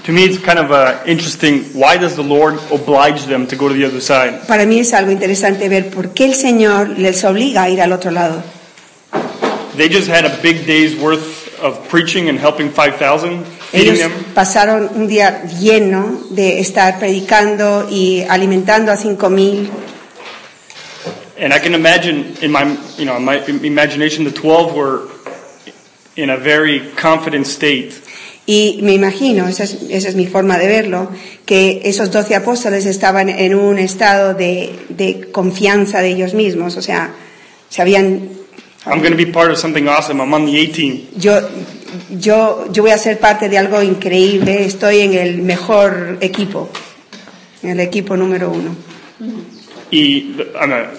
to 0.04 0.12
me 0.12 0.24
it's 0.24 0.40
kind 0.40 0.58
of 0.58 0.72
uh, 0.72 1.04
interesting 1.06 1.64
why 1.74 1.98
does 1.98 2.16
the 2.16 2.24
Lord 2.24 2.56
oblige 2.72 3.26
them 3.28 3.46
to 3.48 3.56
go 3.56 3.68
to 3.68 3.76
the 3.76 3.86
other 3.86 4.02
side 4.02 4.48
Para 4.48 4.66
mí 4.66 4.80
es 4.80 4.94
algo 4.94 5.12
interesante 5.12 5.70
ver 5.70 5.92
por 5.92 6.14
qué 6.14 6.26
el 6.26 6.34
Señor 6.34 6.98
les 6.98 7.24
obliga 7.24 7.64
a 7.64 7.70
ir 7.70 7.80
al 7.80 7.92
otro 7.92 8.10
lado. 8.12 8.42
they 9.78 9.88
just 9.88 10.10
had 10.10 10.26
a 10.26 10.36
big 10.42 10.66
day's 10.66 10.96
worth 11.00 11.48
of 11.62 11.88
preaching 11.90 12.28
and 12.28 12.40
helping 12.40 12.72
5000 12.72 13.46
feeding 13.46 13.57
Ellos 13.74 14.00
pasaron 14.34 14.90
un 14.96 15.08
día 15.08 15.44
lleno 15.60 16.22
de 16.30 16.60
estar 16.60 17.00
predicando 17.00 17.88
y 17.90 18.24
alimentando 18.30 18.92
a 18.92 18.98
cinco 18.98 19.30
mil. 19.30 19.70
and 21.40 21.54
I 21.54 21.60
can 21.60 21.76
imagine 21.76 22.36
in 22.42 22.52
my 22.52 22.64
you 22.98 23.06
know 23.06 23.16
in 23.16 23.24
my 23.24 23.44
imagination 23.46 24.24
the 24.26 24.32
12 24.32 24.74
were 24.74 25.08
in 26.16 26.30
a 26.30 26.38
very 26.38 26.92
confident 26.96 27.46
state. 27.46 28.02
Y 28.50 28.80
me 28.82 28.94
imagino, 28.94 29.46
esa 29.50 29.66
es, 29.66 29.78
esa 29.90 30.08
es 30.08 30.16
mi 30.16 30.26
forma 30.26 30.58
de 30.58 30.68
verlo, 30.68 31.12
que 31.46 31.82
esos 31.84 32.12
doce 32.12 32.34
apóstoles 32.34 32.86
estaban 32.86 33.28
en 33.28 33.54
un 33.54 33.78
estado 33.78 34.36
de, 34.36 34.74
de 34.88 35.30
confianza 35.34 36.00
de 36.00 36.12
ellos 36.12 36.34
mismos, 36.34 36.78
o 36.78 36.82
sea, 36.82 37.14
sabían, 37.70 38.30
I'm 38.90 39.00
going 39.00 39.12
to 39.12 39.18
be 39.18 39.32
part 39.32 39.52
of 39.52 39.58
something 39.58 39.88
awesome 39.88 40.22
I'm 40.22 40.34
on 40.34 40.46
the 40.46 40.58
18 40.58 41.10
yo, 41.20 41.42
yo, 42.10 42.72
yo 42.72 42.84
voy 42.84 42.92
a 42.92 42.98
ser 42.98 43.20
parte 43.20 43.50
de 43.50 43.58
algo 43.58 43.82
increíble, 43.82 44.66
estoy 44.66 45.02
en 45.02 45.14
el 45.14 45.42
mejor 45.42 46.18
equipo, 46.22 46.70
en 47.64 47.72
el 47.72 47.80
equipo 47.80 48.16
número 48.16 48.52
uno. 48.52 48.76
Y 49.90 50.36
I'm 50.60 50.72
a, 50.74 50.90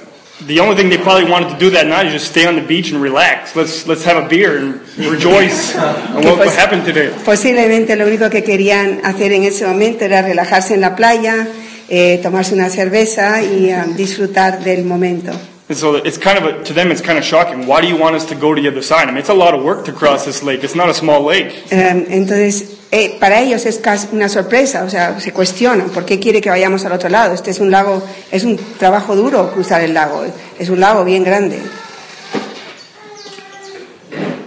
the 0.46 0.60
only 0.60 0.76
thing 0.76 0.88
they 0.88 0.98
probably 0.98 1.30
wanted 1.30 1.50
to 1.50 1.58
do 1.58 1.70
that 1.70 1.86
night 1.86 2.06
is 2.06 2.12
just 2.12 2.30
stay 2.30 2.46
on 2.46 2.56
the 2.56 2.62
beach 2.62 2.90
and 2.92 3.02
relax. 3.02 3.54
Let's 3.54 3.86
let's 3.86 4.04
have 4.04 4.16
a 4.16 4.28
beer 4.28 4.58
and 4.58 4.80
rejoice 4.98 5.76
on 5.76 6.24
what, 6.24 6.38
what 6.38 6.46
pos- 6.46 6.56
happened 6.56 6.84
today. 6.84 7.10
Posiblemente 7.24 7.96
lo 7.96 8.06
único 8.06 8.30
que 8.30 8.42
querían 8.42 9.00
hacer 9.04 9.32
en 9.32 9.44
ese 9.44 9.66
momento 9.66 10.04
era 10.04 10.22
relajarse 10.22 10.74
en 10.74 10.80
la 10.80 10.96
playa, 10.96 11.46
eh, 11.88 12.18
tomarse 12.22 12.54
una 12.54 12.70
cerveza 12.70 13.42
y 13.42 13.70
ah, 13.70 13.86
disfrutar 13.94 14.62
del 14.64 14.84
momento. 14.84 15.32
And 15.70 15.76
so 15.76 15.96
it's 15.96 16.16
kind 16.16 16.38
of 16.38 16.44
a, 16.44 16.64
to 16.64 16.72
them 16.72 16.90
it's 16.90 17.02
kind 17.02 17.18
of 17.18 17.24
shocking. 17.24 17.66
Why 17.66 17.82
do 17.82 17.88
you 17.88 17.96
want 17.96 18.16
us 18.16 18.24
to 18.26 18.34
go 18.34 18.54
to 18.54 18.60
the 18.62 18.68
other 18.68 18.82
side? 18.82 19.02
I 19.06 19.10
mean, 19.10 19.18
it's 19.18 19.28
a 19.28 19.34
lot 19.34 19.52
of 19.54 19.62
work 19.62 19.84
to 19.84 19.92
cross 19.92 20.24
this 20.24 20.42
lake. 20.42 20.64
It's 20.64 20.74
not 20.74 20.88
a 20.88 20.94
small 20.94 21.22
lake. 21.22 21.52
Eh, 21.70 22.06
entonces, 22.08 22.78
eh, 22.90 23.18
para 23.20 23.40
ellos 23.42 23.66
es 23.66 23.76
casi 23.78 24.08
una 24.12 24.30
sorpresa, 24.30 24.84
o 24.84 24.88
sea, 24.88 25.20
se 25.20 25.30
cuestionan 25.32 25.90
por 25.90 26.06
qué 26.06 26.18
quiere 26.18 26.40
que 26.40 26.48
vayamos 26.48 26.86
al 26.86 26.92
otro 26.92 27.10
lado. 27.10 27.34
Este 27.34 27.50
es 27.50 27.60
un 27.60 27.70
lago, 27.70 28.02
es 28.30 28.44
un 28.44 28.56
trabajo 28.78 29.14
duro 29.14 29.52
cruzar 29.52 29.82
el 29.82 29.92
lago, 29.92 30.24
es 30.58 30.68
un 30.70 30.80
lago 30.80 31.04
bien 31.04 31.22
grande. 31.22 31.58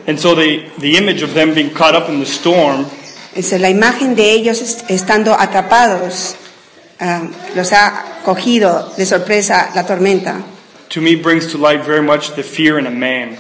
And 0.07 0.17
so 0.19 0.33
the 0.35 0.65
the 0.79 0.97
image 0.97 1.21
of 1.21 1.33
them 1.35 1.53
being 1.53 1.69
caught 1.69 1.93
up 1.95 2.09
in 2.09 2.19
the 2.19 2.25
storm 2.25 2.85
Es 3.35 3.51
la 3.53 3.69
imagen 3.69 4.15
de 4.15 4.31
ellos 4.31 4.59
est- 4.61 4.89
estando 4.89 5.33
atrapados, 5.39 6.35
ah, 6.99 7.21
los 7.55 7.71
ha 7.71 8.03
cogido 8.25 8.91
de 8.97 9.05
sorpresa 9.05 9.69
la 9.75 9.85
tormenta. 9.85 10.41
To 10.91 11.01
me 11.01 11.15
brings 11.15 11.47
to 11.51 11.57
light 11.57 11.83
very 11.85 12.01
much 12.03 12.35
the 12.35 12.43
fear 12.43 12.77
in 12.79 12.85
a 12.87 12.91
man. 12.91 13.37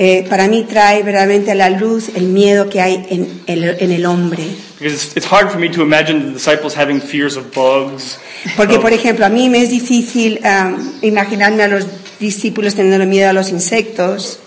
Eh, 0.00 0.24
para 0.28 0.46
mí 0.46 0.62
trae 0.62 1.02
verdaderamente 1.02 1.50
a 1.50 1.54
la 1.56 1.70
luz 1.70 2.10
el 2.14 2.28
miedo 2.28 2.68
que 2.68 2.80
hay 2.80 3.04
en 3.10 3.42
el, 3.48 3.64
en 3.80 3.90
el 3.90 4.06
hombre. 4.06 4.44
Because 4.78 4.94
it's, 4.94 5.16
it's 5.16 5.26
hard 5.26 5.50
for 5.50 5.58
me 5.58 5.68
to 5.70 5.82
imagine 5.82 6.20
the 6.26 6.32
disciples 6.32 6.74
having 6.74 7.00
fears 7.00 7.36
of 7.36 7.52
bugs. 7.52 8.18
Porque, 8.56 8.78
por 8.78 8.92
ejemplo, 8.92 9.26
a 9.26 9.28
mí 9.28 9.48
me 9.50 9.60
es 9.62 9.70
difícil 9.70 10.38
ah, 10.44 10.76
imaginarme 11.02 11.64
a 11.64 11.68
los 11.68 11.84
discípulos 12.20 12.76
teniendo 12.76 13.04
miedo 13.06 13.28
a 13.30 13.32
los 13.32 13.50
insectos 13.50 14.38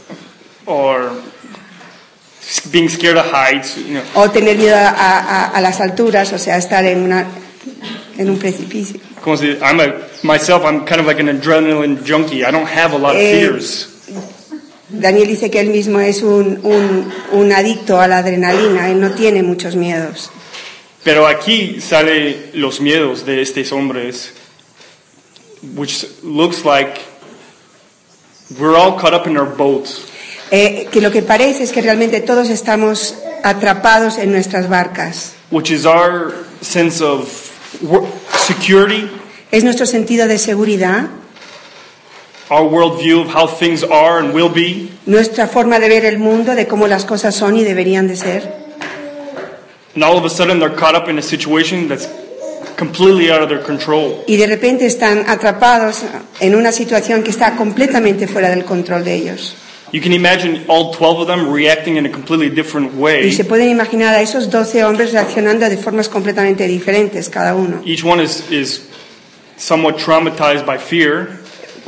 or 0.65 1.11
being 2.71 2.87
scared 2.89 3.17
of 3.17 3.25
heights, 3.25 3.75
you 3.75 3.93
know. 3.99 4.03
o 4.15 4.29
tener 4.29 4.57
miedo 4.57 4.75
a, 4.77 4.87
a- 4.89 5.47
a 5.47 5.59
las 5.61 5.81
alturas, 5.81 6.31
o 6.31 6.37
sea, 6.39 6.57
estar 6.57 6.85
en, 6.85 7.01
una, 7.03 7.25
en 8.17 8.29
un 8.29 8.37
precipicio. 8.39 9.01
I'm 9.25 9.79
a, 9.79 10.01
myself, 10.23 10.63
I'm 10.65 10.85
kind 10.85 10.99
of 11.01 11.07
like 11.07 11.19
an 11.19 11.27
adrenaline 11.27 12.03
junkie. 12.03 12.43
I 12.45 12.51
don't 12.51 12.67
have 12.67 12.93
a 12.93 12.97
lot 12.97 13.15
of 13.15 13.21
Eh, 13.21 13.39
fears. 13.39 13.87
Daniel 14.89 15.25
dice 15.27 15.49
que 15.49 15.59
él 15.61 15.69
mismo 15.69 15.99
es 16.01 16.21
un, 16.21 16.59
un, 16.63 17.11
un 17.31 17.51
adicto 17.53 17.99
a 18.01 18.07
la 18.07 18.17
adrenalina, 18.17 18.89
él 18.89 18.99
no 18.99 19.11
tiene 19.11 19.41
muchos 19.41 19.75
miedos. 19.75 20.29
Pero 21.03 21.25
aquí 21.27 21.79
sale 21.79 22.49
los 22.53 22.81
miedos 22.81 23.25
de 23.25 23.41
estos 23.41 23.71
hombres, 23.71 24.33
which 25.75 26.05
looks 26.23 26.65
like 26.65 26.99
we're 28.59 28.75
all 28.75 28.97
caught 28.99 29.13
up 29.13 29.27
in 29.27 29.37
our 29.37 29.45
boats. 29.45 30.05
Eh, 30.51 30.87
que 30.91 30.99
lo 30.99 31.09
que 31.11 31.21
parece 31.21 31.63
es 31.63 31.71
que 31.71 31.81
realmente 31.81 32.19
todos 32.19 32.49
estamos 32.49 33.15
atrapados 33.43 34.17
en 34.17 34.31
nuestras 34.31 34.67
barcas. 34.69 35.33
which 35.51 35.71
is 35.71 35.85
our 35.85 36.33
sense 36.61 37.01
of 37.01 37.50
security, 38.47 39.09
Es 39.51 39.63
nuestro 39.63 39.85
sentido 39.85 40.27
de 40.27 40.37
seguridad, 40.37 41.07
our 42.49 42.63
worldview 42.69 43.21
of 43.21 43.27
how 43.35 43.47
things 43.47 43.83
are 43.83 44.19
and 44.19 44.33
will 44.33 44.49
be, 44.49 44.89
nuestra 45.05 45.47
forma 45.47 45.79
de 45.79 45.89
ver 45.89 46.05
el 46.05 46.19
mundo, 46.19 46.55
de 46.55 46.67
cómo 46.67 46.87
las 46.87 47.05
cosas 47.05 47.35
son 47.35 47.57
y 47.57 47.63
deberían 47.63 48.07
de 48.07 48.15
ser. 48.15 48.61
and 49.95 50.03
all 50.03 50.17
of 50.17 50.23
a 50.25 50.29
sudden 50.29 50.59
they're 50.59 50.73
caught 50.75 50.95
up 50.95 51.09
in 51.09 51.17
a 51.17 51.21
situation 51.21 51.89
that's 51.89 52.07
completely 52.77 53.29
out 53.29 53.41
of 53.41 53.49
their 53.49 53.61
control. 53.61 54.23
Y 54.27 54.37
de 54.37 54.47
repente 54.47 54.85
están 54.85 55.25
atrapados 55.29 56.01
en 56.39 56.55
una 56.55 56.71
situación 56.71 57.23
que 57.23 57.29
está 57.31 57.55
completamente 57.57 58.25
fuera 58.27 58.49
del 58.49 58.63
control 58.63 59.03
de 59.03 59.15
ellos. 59.15 59.55
You 59.91 60.01
can 60.01 60.13
imagine 60.13 60.63
all 60.69 60.93
12 60.93 61.19
of 61.21 61.27
them 61.27 61.51
reacting 61.51 61.97
in 61.97 62.05
a 62.05 62.09
completely 62.09 62.49
different 62.49 62.93
Y 62.93 62.97
way. 62.99 63.31
se 63.33 63.43
pueden 63.43 63.69
imaginar 63.69 64.13
a 64.15 64.21
esos 64.21 64.49
12 64.49 64.83
hombres 64.83 65.11
reaccionando 65.11 65.67
de 65.69 65.75
formas 65.77 66.07
completamente 66.07 66.65
diferentes, 66.67 67.29
cada 67.29 67.55
uno. 67.55 67.81
Each 67.85 68.03
one 68.03 68.23
is, 68.23 68.49
is 68.49 68.83
somewhat 69.57 69.97
traumatized 69.97 70.65
by 70.65 70.77
fear, 70.77 71.39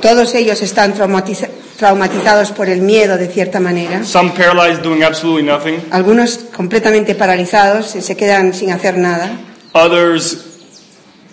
Todos 0.01 0.33
ellos 0.35 0.61
están 0.61 0.93
traumatiza- 0.95 1.47
traumatizados 1.77 2.51
por 2.51 2.67
el 2.67 2.81
miedo, 2.81 3.17
de 3.17 3.27
cierta 3.27 3.59
manera. 3.61 4.03
some 4.03 4.31
paralyzed 4.31 4.81
doing 4.83 5.01
absolutely 5.03 5.43
nothing, 5.43 5.79
Algunos 5.91 6.39
completamente 6.53 7.15
paralizados 7.15 7.95
y 7.95 8.01
se 8.01 8.17
quedan 8.17 8.53
sin 8.53 8.71
hacer 8.71 8.97
nada. 8.97 9.31
others 9.73 10.45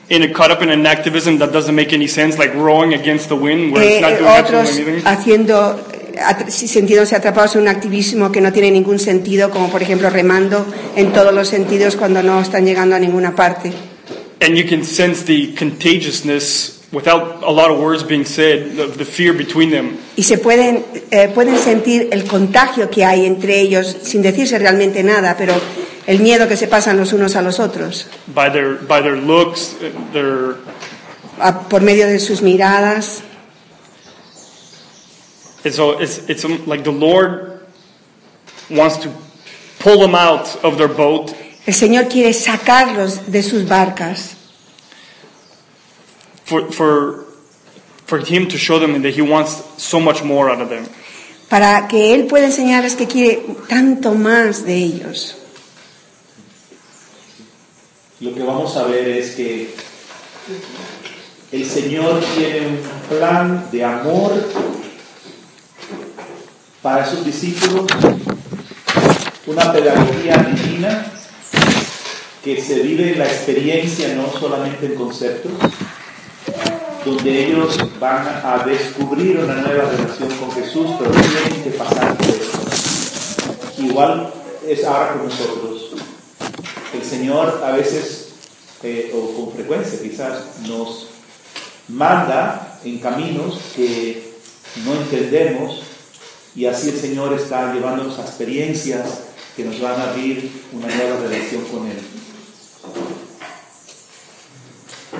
in 0.08 0.22
a, 0.22 0.32
caught 0.32 0.50
up 0.52 0.62
in 0.62 0.70
an 0.70 0.86
activism 0.86 1.38
that 1.38 1.52
doesn't 1.52 1.74
make 1.74 1.92
any 1.92 2.06
sense, 2.06 2.38
like 2.38 2.54
rowing 2.54 2.94
against 2.94 3.28
the 3.28 3.34
wind 3.34 3.72
where 3.72 3.82
it's 3.82 3.98
Eh, 3.98 4.00
not 4.00 4.10
doing 4.18 4.30
otros 4.30 4.68
absolutely 4.68 4.92
anything. 4.92 5.06
haciendo, 5.06 5.80
sintiéndose 6.48 7.16
atrapados 7.16 7.56
en 7.56 7.62
un 7.62 7.68
activismo 7.68 8.30
que 8.30 8.40
no 8.40 8.52
tiene 8.52 8.70
ningún 8.70 8.98
sentido, 8.98 9.50
como 9.50 9.70
por 9.70 9.82
ejemplo 9.82 10.10
remando 10.10 10.66
en 10.96 11.12
todos 11.12 11.32
los 11.34 11.48
sentidos 11.48 11.96
cuando 11.96 12.22
no 12.22 12.40
están 12.40 12.64
llegando 12.64 12.96
a 12.96 12.98
ninguna 12.98 13.34
parte. 13.34 13.72
And 14.42 14.56
you 14.56 14.66
can 14.66 14.84
sense 14.84 15.24
the 15.24 15.54
contagiousness 15.58 16.80
without 16.92 17.42
a 17.42 17.50
lot 17.50 17.70
of 17.70 17.78
words 17.78 18.02
being 18.02 18.24
said 18.24 18.78
of 18.78 18.96
the 18.96 19.04
fear 19.04 19.32
between 19.32 19.70
them. 19.70 19.98
Y 20.16 20.22
se 20.22 20.38
pueden, 20.38 20.84
eh, 21.10 21.28
pueden 21.34 21.58
sentir 21.58 22.08
el 22.10 22.24
contagio 22.24 22.90
que 22.90 23.04
hay 23.04 23.26
entre 23.26 23.60
ellos 23.60 23.96
sin 24.02 24.22
decirse 24.22 24.58
realmente 24.58 25.02
nada, 25.02 25.36
pero 25.36 25.54
el 26.06 26.20
miedo 26.20 26.48
que 26.48 26.56
se 26.56 26.66
pasan 26.66 26.96
los 26.96 27.12
unos 27.12 27.36
a 27.36 27.42
los 27.42 27.60
otros, 27.60 28.06
By 28.34 28.50
their, 28.50 28.78
by 28.86 29.02
their 29.02 29.16
looks, 29.16 29.76
their, 30.12 30.56
por 31.68 31.82
medio 31.82 32.06
de 32.06 32.18
sus 32.18 32.42
miradas. 32.42 33.22
It's, 35.64 35.78
all- 35.78 35.98
it's, 36.00 36.18
it's 36.28 36.44
um, 36.44 36.64
like 36.66 36.84
the 36.84 36.92
Lord 36.92 37.60
wants 38.70 38.98
to 38.98 39.10
pull 39.78 39.98
them 40.00 40.14
out 40.14 40.56
of 40.64 40.76
their 40.78 40.88
boat 40.88 41.34
El 41.66 41.74
Señor 41.74 42.08
quiere 42.08 42.32
sacarlos 42.32 43.26
de 43.30 43.42
sus 43.42 43.64
barcas 43.68 44.34
for, 46.44 46.72
for, 46.72 47.24
for 48.06 48.18
Him 48.18 48.48
to 48.48 48.56
show 48.58 48.78
them 48.78 49.02
that 49.02 49.14
He 49.14 49.22
wants 49.22 49.62
so 49.82 50.00
much 50.00 50.22
more 50.24 50.50
out 50.50 50.60
of 50.60 50.68
them. 50.70 50.86
para 51.48 51.86
que 51.88 52.14
Él 52.14 52.26
pueda 52.28 52.46
enseñarles 52.46 52.96
que 52.96 53.06
quiere 53.06 53.42
tanto 53.68 54.14
más 54.14 54.64
de 54.64 54.76
ellos. 54.76 55.36
Lo 58.20 58.34
que 58.34 58.42
vamos 58.42 58.76
a 58.76 58.84
ver 58.84 59.08
es 59.08 59.34
que 59.34 59.74
el 61.52 61.64
Señor 61.64 62.22
tiene 62.36 62.66
un 62.68 62.78
plan 63.08 63.68
de 63.72 63.84
amor 63.84 64.32
para 66.82 67.06
sus 67.06 67.24
discípulos, 67.24 67.86
una 69.46 69.72
pedagogía 69.72 70.36
divina 70.38 71.12
que 72.42 72.60
se 72.60 72.80
vive 72.80 73.12
en 73.12 73.18
la 73.18 73.26
experiencia, 73.26 74.14
no 74.14 74.32
solamente 74.38 74.86
en 74.86 74.94
conceptos, 74.94 75.52
donde 77.04 77.46
ellos 77.46 77.76
van 77.98 78.26
a 78.44 78.62
descubrir 78.64 79.38
una 79.38 79.56
nueva 79.56 79.90
relación 79.90 80.30
con 80.38 80.50
Jesús, 80.52 80.86
pero 80.98 81.10
tienen 81.10 81.62
que 81.64 81.70
pasar 81.70 82.16
por 82.16 82.28
eso. 82.28 83.82
Igual 83.82 84.32
es 84.66 84.84
ahora 84.84 85.12
con 85.12 85.24
nosotros. 85.24 85.90
El 86.94 87.04
Señor 87.04 87.62
a 87.64 87.72
veces, 87.72 88.28
eh, 88.82 89.12
o 89.14 89.34
con 89.34 89.54
frecuencia 89.54 90.00
quizás, 90.00 90.60
nos 90.66 91.08
manda 91.88 92.78
en 92.84 92.98
caminos 92.98 93.60
que 93.76 94.32
no 94.84 94.94
entendemos 94.94 95.89
y 96.56 96.66
así 96.66 96.88
el 96.90 97.00
Señor 97.00 97.32
está 97.34 97.72
llevándonos 97.72 98.18
a 98.18 98.22
experiencias 98.22 99.06
que 99.56 99.64
nos 99.64 99.80
van 99.80 100.00
a 100.00 100.10
abrir 100.10 100.50
una 100.72 100.86
nueva 100.94 101.20
relación 101.20 101.64
con 101.64 101.86
Él. 101.86 101.98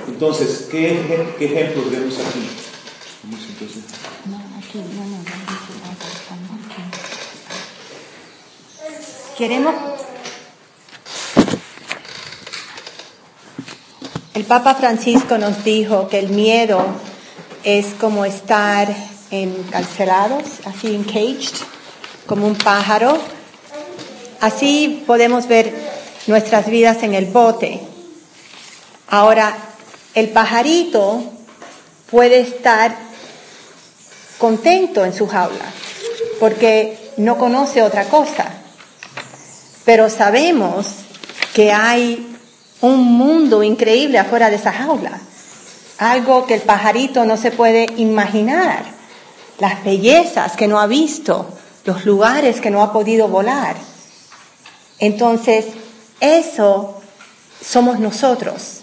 Entonces, 0.07 0.67
¿qué, 0.71 0.93
eje- 1.01 1.35
qué 1.37 1.45
ejemplos 1.45 1.91
vemos 1.91 2.15
aquí? 2.15 2.47
Entonces. 3.49 3.83
Queremos. 9.37 9.73
El 14.33 14.43
Papa 14.45 14.75
Francisco 14.75 15.37
nos 15.37 15.63
dijo 15.63 16.07
que 16.09 16.19
el 16.19 16.29
miedo 16.29 16.83
es 17.63 17.87
como 17.99 18.25
estar 18.25 18.93
encarcelados, 19.31 20.43
así 20.65 20.93
encaged, 20.93 21.55
como 22.25 22.45
un 22.45 22.55
pájaro. 22.55 23.17
Así 24.39 25.03
podemos 25.07 25.47
ver 25.47 25.73
nuestras 26.27 26.69
vidas 26.69 27.03
en 27.03 27.15
el 27.15 27.25
bote. 27.25 27.79
Ahora, 29.07 29.55
el 30.13 30.29
pajarito 30.29 31.23
puede 32.09 32.41
estar 32.41 32.95
contento 34.37 35.05
en 35.05 35.13
su 35.13 35.27
jaula, 35.27 35.65
porque 36.39 37.11
no 37.17 37.37
conoce 37.37 37.81
otra 37.81 38.05
cosa. 38.05 38.51
Pero 39.85 40.09
sabemos 40.09 40.87
que 41.53 41.71
hay 41.71 42.35
un 42.81 43.03
mundo 43.03 43.63
increíble 43.63 44.17
afuera 44.17 44.49
de 44.49 44.55
esa 44.55 44.73
jaula, 44.73 45.19
algo 45.97 46.45
que 46.47 46.55
el 46.55 46.61
pajarito 46.61 47.25
no 47.25 47.37
se 47.37 47.51
puede 47.51 47.85
imaginar, 47.97 48.83
las 49.61 49.83
bellezas 49.83 50.53
que 50.53 50.67
no 50.67 50.79
ha 50.79 50.87
visto, 50.87 51.45
los 51.85 52.03
lugares 52.03 52.59
que 52.59 52.71
no 52.71 52.81
ha 52.81 52.91
podido 52.91 53.27
volar. 53.27 53.75
Entonces, 54.97 55.67
eso 56.19 56.99
somos 57.63 57.99
nosotros. 57.99 58.79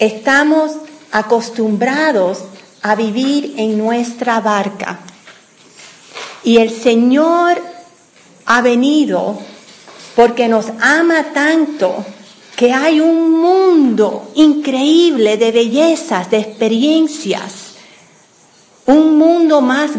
Estamos 0.00 0.72
acostumbrados 1.12 2.40
a 2.82 2.96
vivir 2.96 3.54
en 3.58 3.78
nuestra 3.78 4.40
barca. 4.40 4.98
Y 6.42 6.56
el 6.56 6.70
Señor 6.70 7.62
ha 8.44 8.60
venido 8.60 9.38
porque 10.16 10.48
nos 10.48 10.66
ama 10.80 11.26
tanto 11.32 12.04
que 12.56 12.72
hay 12.72 12.98
un 12.98 13.40
mundo 13.40 14.32
increíble 14.34 15.36
de 15.36 15.52
bellezas, 15.52 16.28
de 16.28 16.38
experiencias, 16.38 17.67
un 18.88 19.18
mundo 19.18 19.60
más 19.60 19.90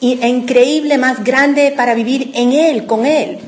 i- 0.00 0.20
increíble, 0.26 0.98
más 0.98 1.24
grande 1.24 1.72
para 1.74 1.94
vivir 1.94 2.30
en 2.34 2.52
Él, 2.52 2.86
con 2.86 3.06
Él. 3.06 3.38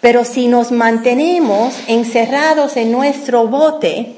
Pero 0.00 0.24
si 0.24 0.46
nos 0.46 0.70
mantenemos 0.70 1.74
encerrados 1.88 2.76
en 2.76 2.92
nuestro 2.92 3.48
bote, 3.48 4.14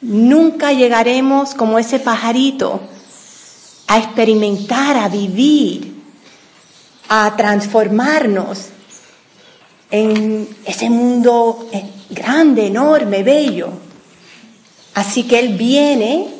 nunca 0.00 0.72
llegaremos 0.72 1.54
como 1.54 1.78
ese 1.78 1.98
pajarito 2.00 2.80
a 3.86 3.98
experimentar, 3.98 4.96
a 4.96 5.08
vivir, 5.08 5.94
a 7.10 7.34
transformarnos 7.36 8.68
en 9.90 10.48
ese 10.64 10.88
mundo 10.90 11.68
eh, 11.72 11.84
grande, 12.10 12.66
enorme, 12.66 13.22
bello. 13.22 13.68
Así 14.94 15.24
que 15.24 15.38
Él 15.38 15.54
viene 15.56 16.37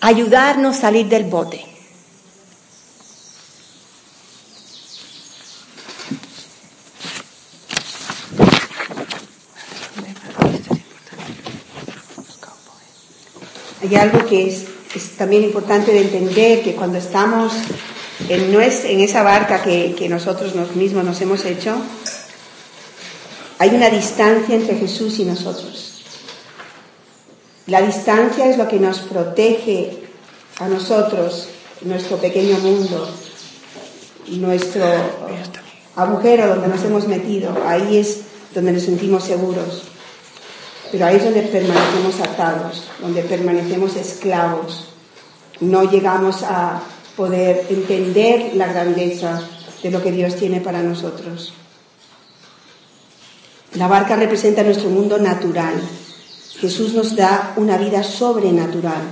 ayudarnos 0.00 0.76
a 0.76 0.80
salir 0.80 1.06
del 1.06 1.24
bote. 1.24 1.64
Hay 13.82 13.94
algo 13.94 14.26
que 14.26 14.48
es, 14.48 14.66
también 15.16 15.44
importante 15.44 15.92
de 15.92 16.00
entender, 16.00 16.62
que 16.62 16.74
cuando 16.74 16.98
estamos 16.98 17.52
en, 18.28 18.52
en 18.52 19.00
esa 19.00 19.22
barca 19.22 19.62
que, 19.62 19.94
que 19.96 20.08
nosotros 20.08 20.54
nos 20.54 20.74
mismos 20.74 21.04
nos 21.04 21.20
hemos 21.20 21.44
hecho, 21.44 21.76
hay 23.58 23.70
una 23.70 23.88
distancia 23.88 24.54
entre 24.54 24.76
Jesús 24.76 25.18
y 25.18 25.24
nosotros. 25.24 25.95
La 27.66 27.82
distancia 27.82 28.46
es 28.48 28.58
lo 28.58 28.68
que 28.68 28.78
nos 28.78 29.00
protege 29.00 30.04
a 30.60 30.68
nosotros, 30.68 31.48
nuestro 31.82 32.16
pequeño 32.18 32.58
mundo, 32.58 33.08
nuestro 34.28 34.84
agujero 35.96 36.46
donde 36.46 36.68
nos 36.68 36.84
hemos 36.84 37.08
metido. 37.08 37.56
Ahí 37.66 37.96
es 37.96 38.20
donde 38.54 38.72
nos 38.72 38.82
sentimos 38.82 39.24
seguros. 39.24 39.82
Pero 40.92 41.06
ahí 41.06 41.16
es 41.16 41.24
donde 41.24 41.42
permanecemos 41.42 42.20
atados, 42.20 42.84
donde 43.00 43.22
permanecemos 43.22 43.96
esclavos. 43.96 44.88
No 45.58 45.90
llegamos 45.90 46.44
a 46.44 46.80
poder 47.16 47.66
entender 47.68 48.54
la 48.54 48.68
grandeza 48.68 49.42
de 49.82 49.90
lo 49.90 50.00
que 50.02 50.12
Dios 50.12 50.36
tiene 50.36 50.60
para 50.60 50.82
nosotros. 50.82 51.52
La 53.74 53.88
barca 53.88 54.14
representa 54.14 54.62
nuestro 54.62 54.88
mundo 54.88 55.18
natural. 55.18 55.74
Jesús 56.60 56.94
nos 56.94 57.16
da 57.16 57.52
una 57.56 57.76
vida 57.76 58.02
sobrenatural. 58.02 59.02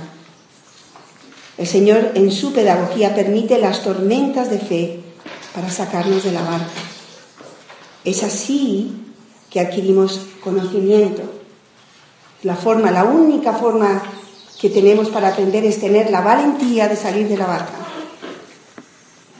El 1.57 1.67
Señor 1.67 2.11
en 2.15 2.31
su 2.31 2.53
pedagogía 2.53 3.15
permite 3.15 3.59
las 3.59 3.83
tormentas 3.83 4.49
de 4.49 4.59
fe 4.59 4.99
para 5.53 5.69
sacarnos 5.69 6.23
de 6.23 6.31
la 6.31 6.41
barca. 6.41 6.81
Es 8.03 8.23
así 8.23 8.91
que 9.49 9.59
adquirimos 9.59 10.21
conocimiento. 10.43 11.23
La 12.43 12.55
forma, 12.55 12.91
la 12.91 13.05
única 13.05 13.53
forma 13.53 14.03
que 14.59 14.69
tenemos 14.69 15.09
para 15.09 15.29
aprender 15.29 15.63
es 15.65 15.79
tener 15.79 16.11
la 16.11 16.21
valentía 16.21 16.87
de 16.87 16.95
salir 16.95 17.27
de 17.27 17.37
la 17.37 17.45
barca. 17.45 17.73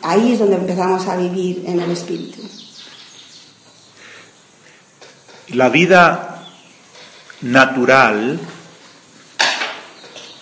Ahí 0.03 0.33
es 0.33 0.39
donde 0.39 0.55
empezamos 0.55 1.07
a 1.07 1.17
vivir 1.17 1.63
en 1.67 1.79
el 1.79 1.91
Espíritu. 1.91 2.41
La 5.49 5.69
vida 5.69 6.34
natural 7.45 8.39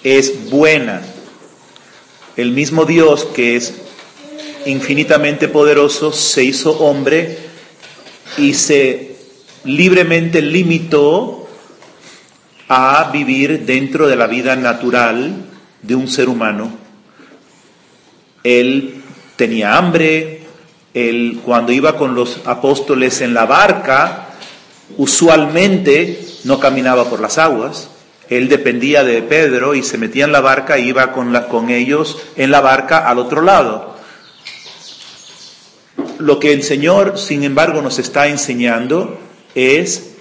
es 0.03 0.49
buena. 0.49 1.01
El 2.37 2.51
mismo 2.51 2.85
Dios 2.85 3.25
que 3.25 3.57
es 3.57 3.73
infinitamente 4.65 5.49
poderoso 5.49 6.13
se 6.13 6.45
hizo 6.45 6.71
hombre 6.79 7.37
y 8.37 8.53
se 8.53 9.17
libremente 9.65 10.41
limitó 10.41 11.47
a 12.69 13.09
vivir 13.11 13.65
dentro 13.65 14.07
de 14.07 14.15
la 14.15 14.27
vida 14.27 14.55
natural 14.55 15.35
de 15.81 15.95
un 15.95 16.07
ser 16.07 16.29
humano. 16.29 16.71
Él 18.43 19.03
tenía 19.35 19.77
hambre, 19.77 20.43
él 20.93 21.41
cuando 21.43 21.73
iba 21.73 21.97
con 21.97 22.15
los 22.15 22.39
apóstoles 22.45 23.19
en 23.19 23.33
la 23.33 23.45
barca, 23.45 24.29
usualmente 24.97 26.22
no 26.43 26.59
caminaba 26.59 27.05
por 27.05 27.19
las 27.19 27.37
aguas, 27.37 27.89
él 28.29 28.49
dependía 28.49 29.03
de 29.03 29.21
Pedro 29.21 29.75
y 29.75 29.83
se 29.83 29.97
metía 29.97 30.25
en 30.25 30.31
la 30.31 30.41
barca 30.41 30.77
e 30.77 30.81
iba 30.81 31.11
con, 31.11 31.33
con 31.49 31.69
ellos 31.69 32.17
en 32.35 32.51
la 32.51 32.61
barca 32.61 33.09
al 33.09 33.19
otro 33.19 33.41
lado. 33.41 33.93
Lo 36.19 36.39
que 36.39 36.53
el 36.53 36.63
Señor, 36.63 37.17
sin 37.17 37.43
embargo, 37.43 37.81
nos 37.81 37.99
está 37.99 38.27
enseñando 38.27 39.19
es 39.55 40.13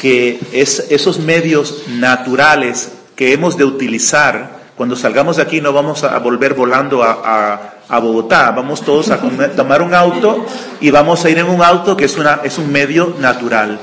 que 0.00 0.38
es, 0.52 0.86
esos 0.90 1.18
medios 1.18 1.84
naturales 1.88 2.92
que 3.16 3.32
hemos 3.32 3.56
de 3.56 3.64
utilizar, 3.64 4.56
cuando 4.76 4.94
salgamos 4.94 5.36
de 5.36 5.42
aquí 5.42 5.62
no 5.62 5.72
vamos 5.72 6.04
a 6.04 6.18
volver 6.18 6.52
volando 6.52 7.02
a, 7.02 7.72
a, 7.88 7.98
Bogotá, 7.98 8.50
vamos 8.50 8.82
todos 8.82 9.10
a 9.10 9.18
tomar 9.56 9.80
un 9.80 9.94
auto 9.94 10.44
y 10.80 10.90
vamos 10.90 11.24
a 11.24 11.30
ir 11.30 11.38
en 11.38 11.46
un 11.46 11.62
auto 11.62 11.96
que 11.96 12.04
es, 12.04 12.18
una, 12.18 12.40
es 12.44 12.58
un 12.58 12.70
medio 12.70 13.16
natural. 13.18 13.80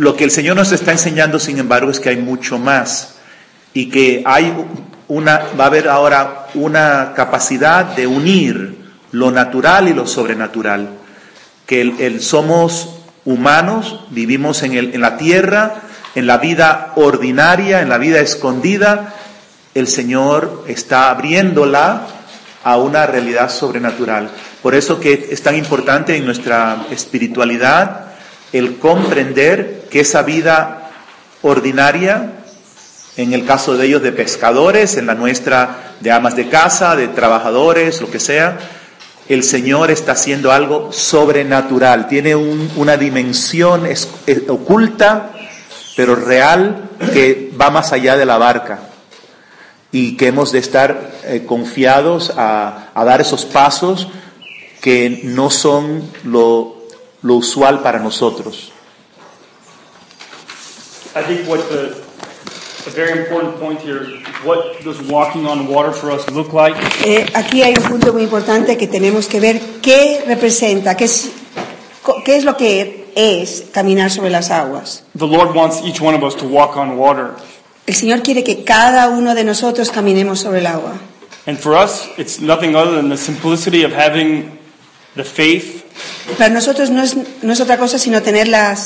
Lo 0.00 0.16
que 0.16 0.24
el 0.24 0.30
Señor 0.30 0.56
nos 0.56 0.72
está 0.72 0.92
enseñando, 0.92 1.38
sin 1.38 1.58
embargo, 1.58 1.90
es 1.90 2.00
que 2.00 2.08
hay 2.08 2.16
mucho 2.16 2.58
más 2.58 3.16
y 3.74 3.90
que 3.90 4.22
hay 4.24 4.50
una, 5.08 5.42
va 5.60 5.64
a 5.64 5.66
haber 5.66 5.90
ahora 5.90 6.46
una 6.54 7.12
capacidad 7.14 7.84
de 7.84 8.06
unir 8.06 8.78
lo 9.12 9.30
natural 9.30 9.88
y 9.88 9.92
lo 9.92 10.06
sobrenatural. 10.06 10.88
Que 11.66 11.82
el, 11.82 12.22
somos 12.22 13.00
humanos, 13.26 14.06
vivimos 14.08 14.62
en, 14.62 14.72
el, 14.72 14.94
en 14.94 15.02
la 15.02 15.18
tierra, 15.18 15.82
en 16.14 16.26
la 16.26 16.38
vida 16.38 16.92
ordinaria, 16.96 17.82
en 17.82 17.90
la 17.90 17.98
vida 17.98 18.20
escondida, 18.20 19.12
el 19.74 19.86
Señor 19.86 20.64
está 20.66 21.10
abriéndola 21.10 22.06
a 22.64 22.78
una 22.78 23.04
realidad 23.04 23.50
sobrenatural. 23.50 24.30
Por 24.62 24.74
eso 24.74 24.98
que 24.98 25.28
es 25.30 25.42
tan 25.42 25.56
importante 25.56 26.16
en 26.16 26.24
nuestra 26.24 26.86
espiritualidad 26.90 28.09
el 28.52 28.78
comprender 28.78 29.86
que 29.90 30.00
esa 30.00 30.22
vida 30.22 30.90
ordinaria, 31.42 32.32
en 33.16 33.32
el 33.32 33.44
caso 33.44 33.76
de 33.76 33.86
ellos 33.86 34.02
de 34.02 34.12
pescadores, 34.12 34.96
en 34.96 35.06
la 35.06 35.14
nuestra 35.14 35.94
de 36.00 36.10
amas 36.10 36.36
de 36.36 36.48
casa, 36.48 36.96
de 36.96 37.08
trabajadores, 37.08 38.00
lo 38.00 38.10
que 38.10 38.20
sea, 38.20 38.58
el 39.28 39.44
Señor 39.44 39.90
está 39.90 40.12
haciendo 40.12 40.50
algo 40.50 40.92
sobrenatural, 40.92 42.08
tiene 42.08 42.34
una 42.34 42.96
dimensión 42.96 43.86
oculta, 44.48 45.30
pero 45.96 46.16
real, 46.16 46.88
que 47.12 47.52
va 47.60 47.70
más 47.70 47.92
allá 47.92 48.16
de 48.16 48.26
la 48.26 48.38
barca. 48.38 48.80
Y 49.92 50.16
que 50.16 50.28
hemos 50.28 50.52
de 50.52 50.58
estar 50.58 51.12
eh, 51.24 51.44
confiados 51.46 52.32
a, 52.36 52.90
a 52.94 53.04
dar 53.04 53.20
esos 53.20 53.44
pasos 53.44 54.08
que 54.80 55.20
no 55.24 55.50
son 55.50 56.02
lo 56.24 56.79
lo 57.22 57.36
usual 57.36 57.82
para 57.82 57.98
nosotros. 57.98 58.72
I 61.14 61.22
think 61.22 61.48
what 61.48 61.58
the, 61.68 61.96
a 62.86 62.90
very 62.90 63.18
important 63.18 63.58
point 63.58 63.80
here, 63.80 64.06
what 64.44 64.82
does 64.84 65.00
walking 65.02 65.44
on 65.46 65.66
water 65.66 65.92
for 65.92 66.10
us 66.10 66.28
look 66.30 66.52
like? 66.52 66.76
Eh, 67.04 67.26
aquí 67.34 67.62
hay 67.62 67.74
un 67.76 67.82
punto 67.82 68.12
muy 68.12 68.22
importante 68.22 68.76
que 68.76 68.86
tenemos 68.86 69.26
que 69.26 69.40
ver 69.40 69.60
qué 69.82 70.22
representa, 70.26 70.96
qué 70.96 71.04
es, 71.04 71.30
qué 72.24 72.36
es 72.36 72.44
lo 72.44 72.56
que 72.56 73.10
es 73.16 73.64
caminar 73.72 74.10
sobre 74.10 74.30
las 74.30 74.50
aguas. 74.50 75.02
The 75.18 75.26
Lord 75.26 75.54
wants 75.54 75.82
each 75.84 76.00
one 76.00 76.14
of 76.14 76.22
us 76.22 76.36
to 76.36 76.46
walk 76.46 76.76
on 76.76 76.96
water. 76.96 77.34
El 77.86 77.94
Señor 77.94 78.22
quiere 78.22 78.44
que 78.44 78.62
cada 78.62 79.08
uno 79.08 79.34
de 79.34 79.42
nosotros 79.42 79.90
caminemos 79.90 80.38
sobre 80.38 80.60
el 80.60 80.66
agua. 80.66 80.92
And 81.46 81.58
for 81.58 81.74
us, 81.74 82.08
it's 82.16 82.40
nothing 82.40 82.76
other 82.76 82.94
than 82.94 83.08
the 83.08 83.16
simplicity 83.16 83.82
of 83.82 83.92
having 83.92 84.58
the 85.16 85.24
faith 85.24 85.79
para 86.36 86.50
nosotros 86.50 86.90
no 86.90 87.02
es, 87.02 87.16
no 87.42 87.52
es 87.52 87.60
otra 87.60 87.76
cosa 87.76 87.98
sino 87.98 88.22
tener 88.22 88.48
la, 88.48 88.76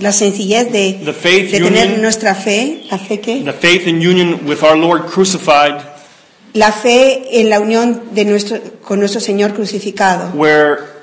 la 0.00 0.12
sencillez 0.12 0.72
de, 0.72 0.98
de 1.04 1.48
tener 1.50 1.62
union, 1.62 2.02
nuestra 2.02 2.34
fe, 2.34 2.82
la 2.90 2.98
fe 2.98 3.20
que 3.20 3.42
the 3.42 3.52
faith 3.52 3.86
in 3.86 3.96
union 3.96 4.40
with 4.46 4.62
our 4.62 4.76
Lord 4.76 5.06
crucified, 5.06 5.80
la 6.54 6.72
fe 6.72 7.40
en 7.40 7.50
la 7.50 7.60
unión 7.60 8.02
de 8.12 8.24
nuestro, 8.24 8.58
con 8.82 9.00
nuestro 9.00 9.20
Señor 9.20 9.54
crucificado, 9.54 10.30
where 10.34 10.98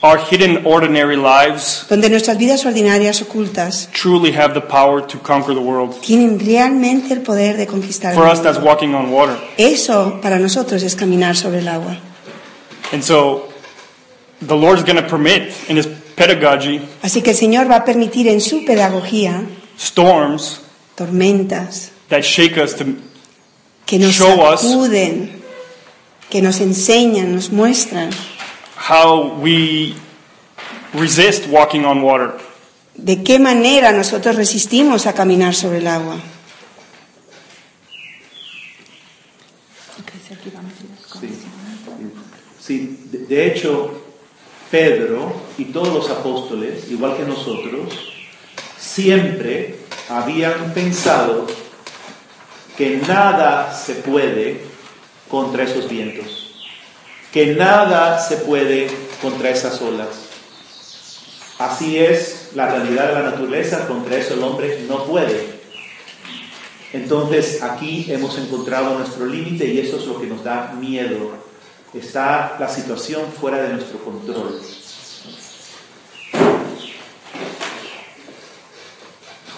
our 0.00 0.18
hidden 0.18 0.64
ordinary 0.64 1.16
lives 1.16 1.84
donde 1.88 2.08
nuestras 2.08 2.38
vidas 2.38 2.64
ordinarias 2.64 3.20
ocultas 3.20 3.88
truly 3.92 4.30
have 4.32 4.54
the 4.54 4.60
power 4.60 5.04
to 5.04 5.18
conquer 5.18 5.54
the 5.54 5.60
world. 5.60 6.00
tienen 6.00 6.38
realmente 6.38 7.12
el 7.12 7.22
poder 7.22 7.56
de 7.56 7.66
conquistar 7.66 8.14
For 8.14 8.26
el 8.26 8.32
us, 8.32 8.42
that's 8.42 8.60
walking 8.60 8.94
on 8.94 9.10
water. 9.12 9.36
Eso 9.56 10.20
para 10.22 10.38
nosotros 10.38 10.82
es 10.82 10.94
caminar 10.94 11.36
sobre 11.36 11.58
el 11.58 11.68
agua. 11.68 11.98
And 12.92 13.02
so 13.02 13.48
the 14.40 14.56
Lord's 14.56 14.82
going 14.84 14.96
to 14.96 15.08
permit 15.08 15.52
in 15.68 15.76
His 15.76 15.86
pedagogy 16.16 16.80
Así 17.02 17.22
que 17.22 17.30
el 17.32 17.36
Señor 17.36 17.70
va 17.70 17.76
a 17.76 17.84
permitir 17.84 18.28
en 18.28 18.40
su 18.40 18.64
pedagogía 18.64 19.42
storms 19.78 20.60
tormentas 20.96 21.90
that 22.08 22.22
shake 22.22 22.56
us 22.58 22.74
to 22.76 22.84
que 23.86 23.98
nos 23.98 24.12
Show 24.14 24.40
us. 24.42 24.62
que 26.30 26.42
nos 26.42 26.60
enseñan, 26.60 27.34
nos 27.34 27.50
muestran 27.50 28.10
how 28.76 29.34
we 29.40 29.94
resist 30.94 31.46
walking 31.48 31.84
on 31.84 32.02
water. 32.02 32.32
de 32.96 33.22
qué 33.22 33.38
manera 33.38 33.92
nosotros 33.92 34.34
resistimos 34.36 35.06
a 35.06 35.12
caminar 35.14 35.54
sobre 35.54 35.78
el 35.78 35.86
agua. 35.86 36.16
De 42.68 43.46
hecho, 43.46 43.92
Pedro 44.70 45.32
y 45.56 45.66
todos 45.66 45.88
los 45.88 46.10
apóstoles, 46.10 46.90
igual 46.90 47.16
que 47.16 47.24
nosotros, 47.24 48.12
siempre 48.78 49.76
habían 50.08 50.74
pensado 50.74 51.46
que 52.76 52.98
nada 52.98 53.74
se 53.74 53.94
puede 53.94 54.60
contra 55.28 55.64
esos 55.64 55.88
vientos, 55.88 56.68
que 57.32 57.54
nada 57.54 58.20
se 58.20 58.36
puede 58.36 58.88
contra 59.22 59.50
esas 59.50 59.80
olas. 59.80 60.08
Así 61.58 61.98
es 61.98 62.50
la 62.54 62.68
realidad 62.70 63.08
de 63.08 63.14
la 63.14 63.30
naturaleza, 63.30 63.88
contra 63.88 64.16
eso 64.16 64.34
el 64.34 64.42
hombre 64.42 64.84
no 64.86 65.04
puede. 65.04 65.58
Entonces 66.92 67.62
aquí 67.62 68.06
hemos 68.08 68.38
encontrado 68.38 68.96
nuestro 68.98 69.26
límite 69.26 69.66
y 69.66 69.80
eso 69.80 69.98
es 69.98 70.06
lo 70.06 70.20
que 70.20 70.26
nos 70.26 70.44
da 70.44 70.74
miedo. 70.78 71.47
Está 71.94 72.56
la 72.60 72.68
situación 72.68 73.22
fuera 73.40 73.62
de 73.62 73.74
nuestro 73.74 73.98
control. 74.04 74.60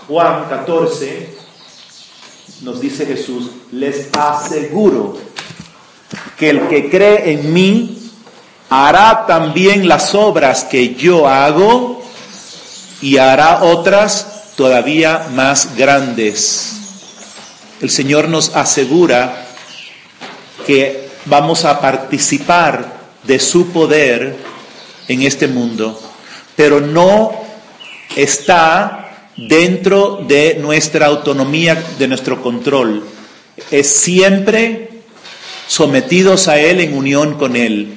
Juan 0.07 0.49
14 0.49 1.35
nos 2.63 2.81
dice 2.81 3.07
Jesús, 3.07 3.51
les 3.73 4.09
aseguro 4.17 5.17
que 6.37 6.51
el 6.51 6.69
que 6.69 6.91
cree 6.91 7.33
en 7.33 7.53
mí 7.53 8.13
hará 8.69 9.27
también 9.27 9.89
las 9.89 10.15
obras 10.15 10.65
que 10.65 10.95
yo 10.95 11.27
hago 11.27 12.03
y 13.03 13.17
hará 13.17 13.63
otras 13.63 14.55
todavía 14.57 15.29
más 15.33 15.77
grandes. 15.77 16.77
El 17.81 17.91
Señor 17.91 18.29
nos 18.29 18.55
asegura 18.55 19.47
que 20.67 21.00
vamos 21.27 21.65
a 21.65 21.81
participar 21.81 23.01
de 23.25 23.39
su 23.39 23.71
poder 23.71 24.37
en 25.09 25.23
este 25.23 25.49
mundo, 25.49 26.01
pero 26.57 26.81
no 26.81 27.33
está 28.17 29.29
dentro 29.37 30.25
de 30.27 30.57
nuestra 30.61 31.07
autonomía, 31.07 31.83
de 31.99 32.09
nuestro 32.09 32.43
control. 32.43 33.05
Es 33.71 33.89
siempre 33.89 34.89
sometidos 35.67 36.49
a 36.49 36.59
Él 36.59 36.81
en 36.81 36.95
unión 36.95 37.35
con 37.35 37.57
Él. 37.57 37.97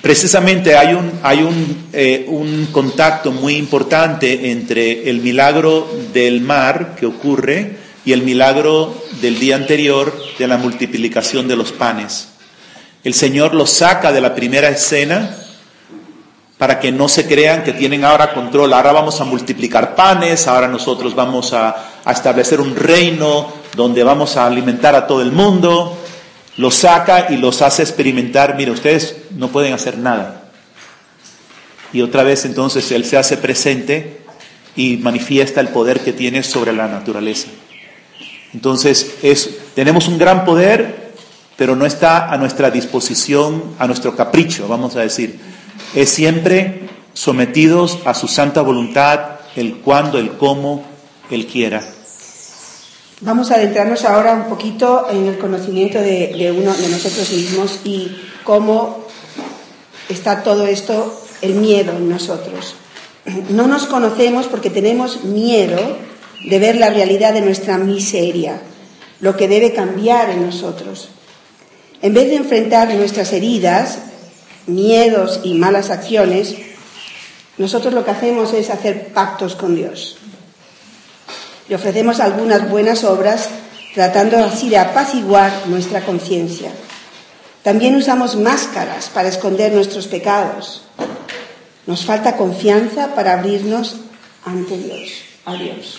Precisamente 0.00 0.76
hay 0.76 0.94
un, 0.94 1.12
hay 1.22 1.42
un, 1.42 1.88
eh, 1.92 2.24
un 2.28 2.68
contacto 2.70 3.32
muy 3.32 3.56
importante 3.56 4.50
entre 4.50 5.10
el 5.10 5.20
milagro 5.20 5.88
del 6.12 6.40
mar 6.40 6.94
que 6.98 7.06
ocurre 7.06 7.77
y 8.08 8.14
el 8.14 8.22
milagro 8.22 8.94
del 9.20 9.38
día 9.38 9.54
anterior 9.54 10.18
de 10.38 10.48
la 10.48 10.56
multiplicación 10.56 11.46
de 11.46 11.56
los 11.56 11.72
panes. 11.72 12.28
El 13.04 13.12
Señor 13.12 13.52
los 13.52 13.68
saca 13.68 14.12
de 14.12 14.22
la 14.22 14.34
primera 14.34 14.70
escena 14.70 15.36
para 16.56 16.80
que 16.80 16.90
no 16.90 17.06
se 17.10 17.26
crean 17.26 17.64
que 17.64 17.74
tienen 17.74 18.06
ahora 18.06 18.32
control. 18.32 18.72
Ahora 18.72 18.92
vamos 18.92 19.20
a 19.20 19.24
multiplicar 19.24 19.94
panes, 19.94 20.48
ahora 20.48 20.68
nosotros 20.68 21.14
vamos 21.14 21.52
a, 21.52 22.00
a 22.02 22.12
establecer 22.12 22.62
un 22.62 22.76
reino 22.76 23.52
donde 23.76 24.02
vamos 24.02 24.38
a 24.38 24.46
alimentar 24.46 24.94
a 24.94 25.06
todo 25.06 25.20
el 25.20 25.30
mundo. 25.30 25.94
Los 26.56 26.76
saca 26.76 27.26
y 27.28 27.36
los 27.36 27.60
hace 27.60 27.82
experimentar, 27.82 28.56
mire, 28.56 28.70
ustedes 28.70 29.16
no 29.36 29.48
pueden 29.48 29.74
hacer 29.74 29.98
nada. 29.98 30.44
y 31.92 32.00
otra 32.00 32.22
vez 32.22 32.46
entonces 32.46 32.90
Él 32.90 33.04
se 33.04 33.18
hace 33.18 33.36
presente 33.36 34.22
y 34.76 34.96
manifiesta 34.96 35.60
el 35.60 35.68
poder 35.68 36.00
que 36.00 36.14
tiene 36.14 36.42
sobre 36.42 36.72
la 36.72 36.88
naturaleza. 36.88 37.48
Entonces, 38.54 39.16
es, 39.22 39.50
tenemos 39.74 40.08
un 40.08 40.18
gran 40.18 40.44
poder, 40.44 41.12
pero 41.56 41.76
no 41.76 41.84
está 41.84 42.32
a 42.32 42.38
nuestra 42.38 42.70
disposición, 42.70 43.74
a 43.78 43.86
nuestro 43.86 44.16
capricho, 44.16 44.68
vamos 44.68 44.96
a 44.96 45.00
decir. 45.00 45.38
Es 45.94 46.10
siempre 46.10 46.88
sometidos 47.12 47.98
a 48.04 48.14
su 48.14 48.28
santa 48.28 48.62
voluntad, 48.62 49.40
el 49.56 49.78
cuándo, 49.78 50.18
el 50.18 50.36
cómo 50.36 50.84
Él 51.30 51.46
quiera. 51.46 51.82
Vamos 53.20 53.50
a 53.50 53.56
adentrarnos 53.56 54.04
ahora 54.04 54.32
un 54.34 54.44
poquito 54.44 55.08
en 55.10 55.26
el 55.26 55.38
conocimiento 55.38 55.98
de, 55.98 56.34
de 56.38 56.52
uno 56.52 56.72
de 56.72 56.88
nosotros 56.88 57.30
mismos 57.32 57.80
y 57.84 58.16
cómo 58.44 59.04
está 60.08 60.42
todo 60.44 60.66
esto, 60.66 61.20
el 61.42 61.54
miedo 61.54 61.92
en 61.92 62.08
nosotros. 62.08 62.76
No 63.50 63.66
nos 63.66 63.86
conocemos 63.86 64.46
porque 64.46 64.70
tenemos 64.70 65.24
miedo 65.24 65.78
de 66.44 66.58
ver 66.58 66.76
la 66.76 66.90
realidad 66.90 67.32
de 67.32 67.40
nuestra 67.40 67.78
miseria, 67.78 68.60
lo 69.20 69.36
que 69.36 69.48
debe 69.48 69.72
cambiar 69.72 70.30
en 70.30 70.46
nosotros. 70.46 71.08
En 72.00 72.14
vez 72.14 72.28
de 72.28 72.36
enfrentar 72.36 72.94
nuestras 72.94 73.32
heridas, 73.32 73.98
miedos 74.66 75.40
y 75.42 75.54
malas 75.54 75.90
acciones, 75.90 76.54
nosotros 77.56 77.92
lo 77.92 78.04
que 78.04 78.12
hacemos 78.12 78.52
es 78.52 78.70
hacer 78.70 79.08
pactos 79.08 79.56
con 79.56 79.74
Dios. 79.74 80.16
Le 81.68 81.74
ofrecemos 81.74 82.20
algunas 82.20 82.70
buenas 82.70 83.04
obras 83.04 83.48
tratando 83.94 84.38
así 84.38 84.68
de 84.68 84.78
apaciguar 84.78 85.66
nuestra 85.66 86.02
conciencia. 86.02 86.70
También 87.62 87.96
usamos 87.96 88.36
máscaras 88.36 89.08
para 89.08 89.28
esconder 89.28 89.72
nuestros 89.72 90.06
pecados. 90.06 90.82
Nos 91.86 92.04
falta 92.04 92.36
confianza 92.36 93.14
para 93.14 93.32
abrirnos 93.32 93.96
ante 94.44 94.78
Dios, 94.78 95.10
a 95.44 95.54
Dios. 95.54 95.98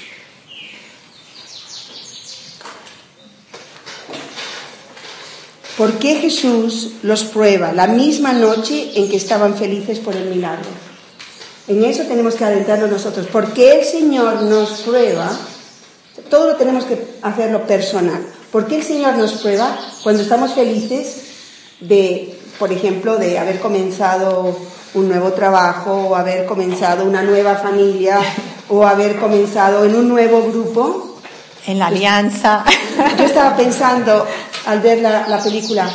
¿Por 5.79 5.93
qué 5.93 6.15
Jesús 6.15 6.95
los 7.03 7.23
prueba 7.23 7.71
la 7.71 7.87
misma 7.87 8.33
noche 8.33 8.91
en 8.95 9.09
que 9.09 9.15
estaban 9.15 9.55
felices 9.55 9.99
por 9.99 10.13
el 10.13 10.25
milagro? 10.25 10.67
En 11.69 11.85
eso 11.85 12.03
tenemos 12.03 12.35
que 12.35 12.43
adentrarnos 12.43 12.91
nosotros. 12.91 13.27
¿Por 13.27 13.53
qué 13.53 13.79
el 13.79 13.85
Señor 13.85 14.41
nos 14.41 14.81
prueba? 14.81 15.31
Todo 16.29 16.47
lo 16.47 16.55
tenemos 16.57 16.83
que 16.83 17.01
hacerlo 17.21 17.65
personal. 17.65 18.21
¿Por 18.51 18.67
qué 18.67 18.75
el 18.75 18.83
Señor 18.83 19.15
nos 19.15 19.31
prueba 19.35 19.79
cuando 20.03 20.21
estamos 20.21 20.53
felices 20.53 21.21
de, 21.79 22.37
por 22.59 22.73
ejemplo, 22.73 23.15
de 23.15 23.39
haber 23.39 23.61
comenzado 23.61 24.59
un 24.95 25.07
nuevo 25.07 25.31
trabajo 25.31 25.93
o 26.09 26.15
haber 26.17 26.45
comenzado 26.45 27.05
una 27.05 27.23
nueva 27.23 27.55
familia 27.55 28.19
o 28.67 28.85
haber 28.85 29.15
comenzado 29.15 29.85
en 29.85 29.95
un 29.95 30.09
nuevo 30.09 30.43
grupo? 30.51 31.15
En 31.65 31.79
la 31.79 31.87
alianza. 31.87 32.65
Yo 33.17 33.23
estaba 33.23 33.55
pensando, 33.55 34.25
al 34.69 34.81
ver 34.81 34.99
la, 34.99 35.41
película 35.43 35.89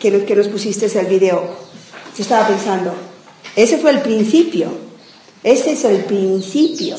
que, 0.00 0.24
que 0.24 0.36
nos 0.36 0.46
pusiste 0.46 0.86
el 0.96 1.06
video, 1.06 1.42
yo 2.16 2.22
estaba 2.22 2.46
pensando, 2.46 2.94
ese 3.56 3.78
fue 3.78 3.90
el 3.90 4.00
principio, 4.00 4.68
ese 5.42 5.72
es 5.72 5.84
el 5.84 6.04
principio 6.04 6.96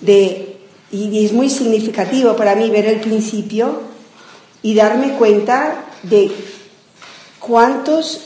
de, 0.00 0.56
y 0.92 1.24
es 1.24 1.32
muy 1.32 1.50
significativo 1.50 2.36
para 2.36 2.54
mí 2.54 2.70
ver 2.70 2.86
el 2.86 3.00
principio 3.00 3.80
y 4.62 4.76
darme 4.76 5.14
cuenta 5.14 5.86
de 6.04 6.30
cuántos 7.40 8.20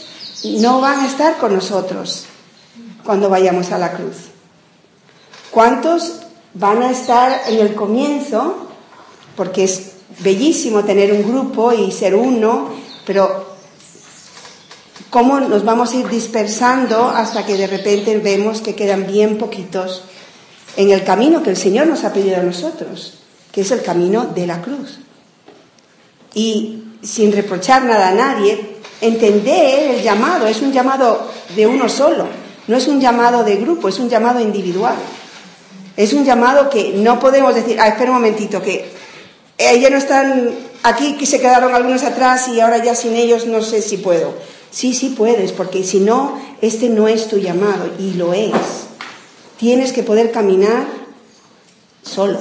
no 0.61 0.83
van 0.83 1.01
a 1.01 1.07
estar 1.07 1.39
con 1.39 1.55
nosotros 1.55 2.27
cuando 3.03 3.31
vayamos 3.31 3.73
a 3.73 3.79
la 3.79 3.93
cruz. 3.93 4.17
¿Cuántos 5.51 6.17
van 6.53 6.83
a 6.83 6.91
estar 6.91 7.45
en 7.49 7.61
el 7.61 7.75
comienzo? 7.75 8.69
Porque 9.37 9.65
es 9.65 9.96
bellísimo 10.21 10.85
tener 10.85 11.13
un 11.13 11.23
grupo 11.23 11.73
y 11.73 11.91
ser 11.93 12.15
uno, 12.15 12.71
pero 13.05 13.57
cómo 15.11 15.41
nos 15.41 15.65
vamos 15.65 15.93
a 15.93 15.97
ir 15.97 16.09
dispersando 16.09 17.09
hasta 17.09 17.45
que 17.47 17.57
de 17.57 17.67
repente 17.67 18.19
vemos 18.19 18.61
que 18.61 18.75
quedan 18.75 19.07
bien 19.07 19.39
poquitos 19.39 20.03
en 20.77 20.91
el 20.91 21.05
camino 21.05 21.43
que 21.43 21.51
el 21.51 21.57
Señor 21.57 21.87
nos 21.87 22.05
ha 22.05 22.13
pedido 22.13 22.37
a 22.37 22.43
nosotros, 22.43 23.15
que 23.53 23.63
es 23.63 23.71
el 23.71 23.83
camino 23.83 24.27
de 24.27 24.47
la 24.47 24.61
cruz. 24.61 24.99
Y 26.35 26.85
sin 27.03 27.33
reprochar 27.33 27.85
nada 27.85 28.09
a 28.09 28.15
nadie, 28.15 28.77
entender 29.01 29.93
el 29.93 30.03
llamado, 30.03 30.47
es 30.47 30.61
un 30.61 30.73
llamado 30.73 31.31
de 31.55 31.67
uno 31.67 31.89
solo, 31.89 32.27
no 32.69 32.77
es 32.77 32.89
un 32.89 33.01
llamado 33.01 33.45
de 33.45 33.57
grupo, 33.57 33.89
es 33.89 33.99
un 33.99 34.09
llamado 34.09 34.41
individual. 34.41 34.97
Es 35.97 36.13
un 36.13 36.25
llamado 36.25 36.69
que 36.69 36.93
no 36.95 37.19
podemos 37.19 37.55
decir, 37.55 37.79
ah, 37.81 37.89
espera 37.89 38.11
un 38.11 38.19
momentito, 38.19 38.61
que 38.61 38.91
ellos 39.59 39.91
no 39.91 39.97
están 39.97 40.51
aquí, 40.83 41.15
que 41.15 41.27
se 41.27 41.41
quedaron 41.41 41.75
algunos 41.75 42.03
atrás 42.03 42.49
y 42.49 42.61
ahora 42.61 42.83
ya 42.83 42.95
sin 42.95 43.17
ellos 43.17 43.47
no 43.47 43.63
sé 43.63 43.83
si 43.83 43.97
puedo. 43.97 44.35
Sí, 44.71 44.93
sí 44.95 45.15
puedes, 45.17 45.53
porque 45.53 45.85
si 45.85 46.01
no, 46.01 46.39
este 46.61 46.89
no 46.89 47.09
es 47.09 47.29
tu 47.29 47.39
llamado 47.39 47.91
y 47.99 48.13
lo 48.13 48.35
es. 48.35 48.53
Tienes 49.59 49.93
que 49.93 50.03
poder 50.03 50.33
caminar 50.33 50.87
solo. 52.03 52.39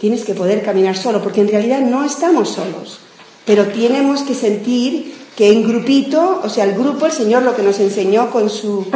Tienes 0.00 0.24
que 0.24 0.34
poder 0.34 0.62
caminar 0.62 0.96
solo, 0.96 1.22
porque 1.22 1.40
en 1.40 1.48
realidad 1.48 1.80
no 1.80 2.04
estamos 2.04 2.50
solos, 2.50 2.98
pero 3.44 3.66
tenemos 3.68 4.22
que 4.22 4.34
sentir 4.34 5.14
que 5.36 5.52
en 5.52 5.66
grupito, 5.66 6.40
o 6.42 6.48
sea, 6.48 6.64
el 6.64 6.74
grupo, 6.74 7.06
el 7.06 7.12
Señor 7.12 7.42
lo 7.42 7.54
que 7.54 7.62
nos 7.62 7.78
enseñó 7.80 8.30
con 8.30 8.50
su, 8.50 8.86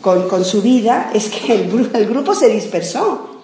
con, 0.00 0.44
su 0.44 0.62
vida 0.62 1.10
es 1.14 1.28
que 1.28 1.54
el, 1.54 1.90
el 1.92 2.06
grupo 2.06 2.34
se 2.34 2.48
dispersó. 2.48 3.35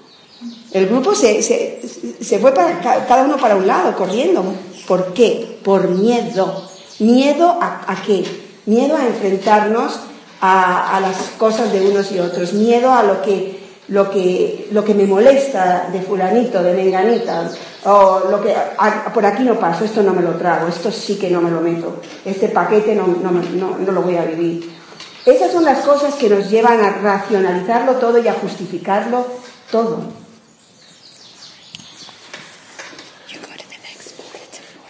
El 0.73 0.89
grupo 0.89 1.15
se, 1.15 1.43
se, 1.43 2.39
fue 2.39 2.53
para, 2.55 2.81
cada 2.81 3.25
uno 3.25 3.37
para 3.37 3.57
un 3.57 3.67
lado, 3.67 3.95
corriendo. 3.95 4.43
¿Por 4.89 5.13
qué? 5.13 5.59
Por 5.63 5.89
miedo. 5.89 6.63
¿Miedo 6.99 7.59
a, 7.61 7.95
qué? 8.07 8.25
Miedo 8.65 8.97
a 8.97 9.07
enfrentarnos 9.07 10.01
a, 10.41 10.99
las 11.03 11.17
cosas 11.37 11.73
de 11.73 11.81
unos 11.87 12.11
y 12.13 12.21
otros. 12.21 12.55
Miedo 12.55 12.91
a 12.91 13.03
lo 13.03 13.21
que, 13.21 13.61
lo 13.89 14.11
que, 14.11 14.69
lo 14.71 14.83
que 14.83 14.95
me 14.95 15.07
molesta 15.07 15.89
de 15.93 16.01
fulanito, 16.01 16.63
de 16.63 16.73
menganita. 16.73 17.51
O 17.85 18.23
lo 18.31 18.41
que, 18.41 18.55
por 19.13 19.27
aquí 19.27 19.43
no 19.43 19.59
paso, 19.59 19.85
esto 19.85 20.03
no 20.03 20.15
me 20.15 20.23
lo 20.23 20.37
trago, 20.37 20.69
esto 20.69 20.91
sí 20.91 21.17
que 21.17 21.29
no 21.29 21.43
me 21.43 21.51
lo 21.51 21.61
meto. 21.61 21.97
Este 22.25 22.49
paquete 22.49 22.95
no, 22.95 23.07
no, 23.09 23.31
no, 23.31 23.77
no 23.77 23.93
lo 23.93 24.03
voy 24.03 24.17
a 24.17 24.25
vivir. 24.25 24.73
Esas 25.27 25.53
son 25.53 25.65
las 25.65 25.81
cosas 25.81 26.15
que 26.15 26.31
nos 26.31 26.49
llevan 26.49 26.81
a 26.81 26.91
racionalizarlo 26.91 27.95
todo 27.97 28.19
y 28.19 28.29
a 28.29 28.35
justificarlo 28.35 29.27
todo. 29.71 30.22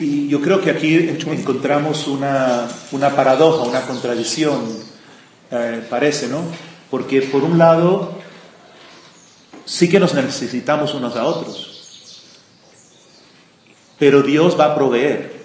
Y 0.03 0.27
yo 0.27 0.41
creo 0.41 0.61
que 0.61 0.71
aquí 0.71 0.97
encontramos 0.97 2.09
una, 2.09 2.67
paradoja, 3.15 3.63
una 3.69 3.83
contradicción, 3.83 4.61
eh, 5.49 5.87
parece, 5.89 6.27
¿no? 6.27 6.43
Porque 6.91 7.23
por 7.23 7.45
un 7.45 7.57
lado, 7.57 8.19
sí 9.65 9.89
que 9.89 10.01
nos 10.01 10.15
necesitamos 10.15 10.95
unos 10.95 11.15
a 11.15 11.25
otros, 11.25 12.25
pero 13.97 14.23
Dios 14.23 14.59
va 14.59 14.73
a 14.73 14.75
proveer. 14.75 15.41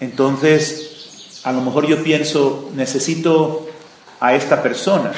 Entonces, 0.00 1.40
a 1.44 1.52
lo 1.52 1.60
mejor 1.60 1.86
yo 1.86 2.02
pienso, 2.02 2.72
necesito 2.74 3.68
a 4.18 4.34
esta 4.34 4.64
persona, 4.64 5.12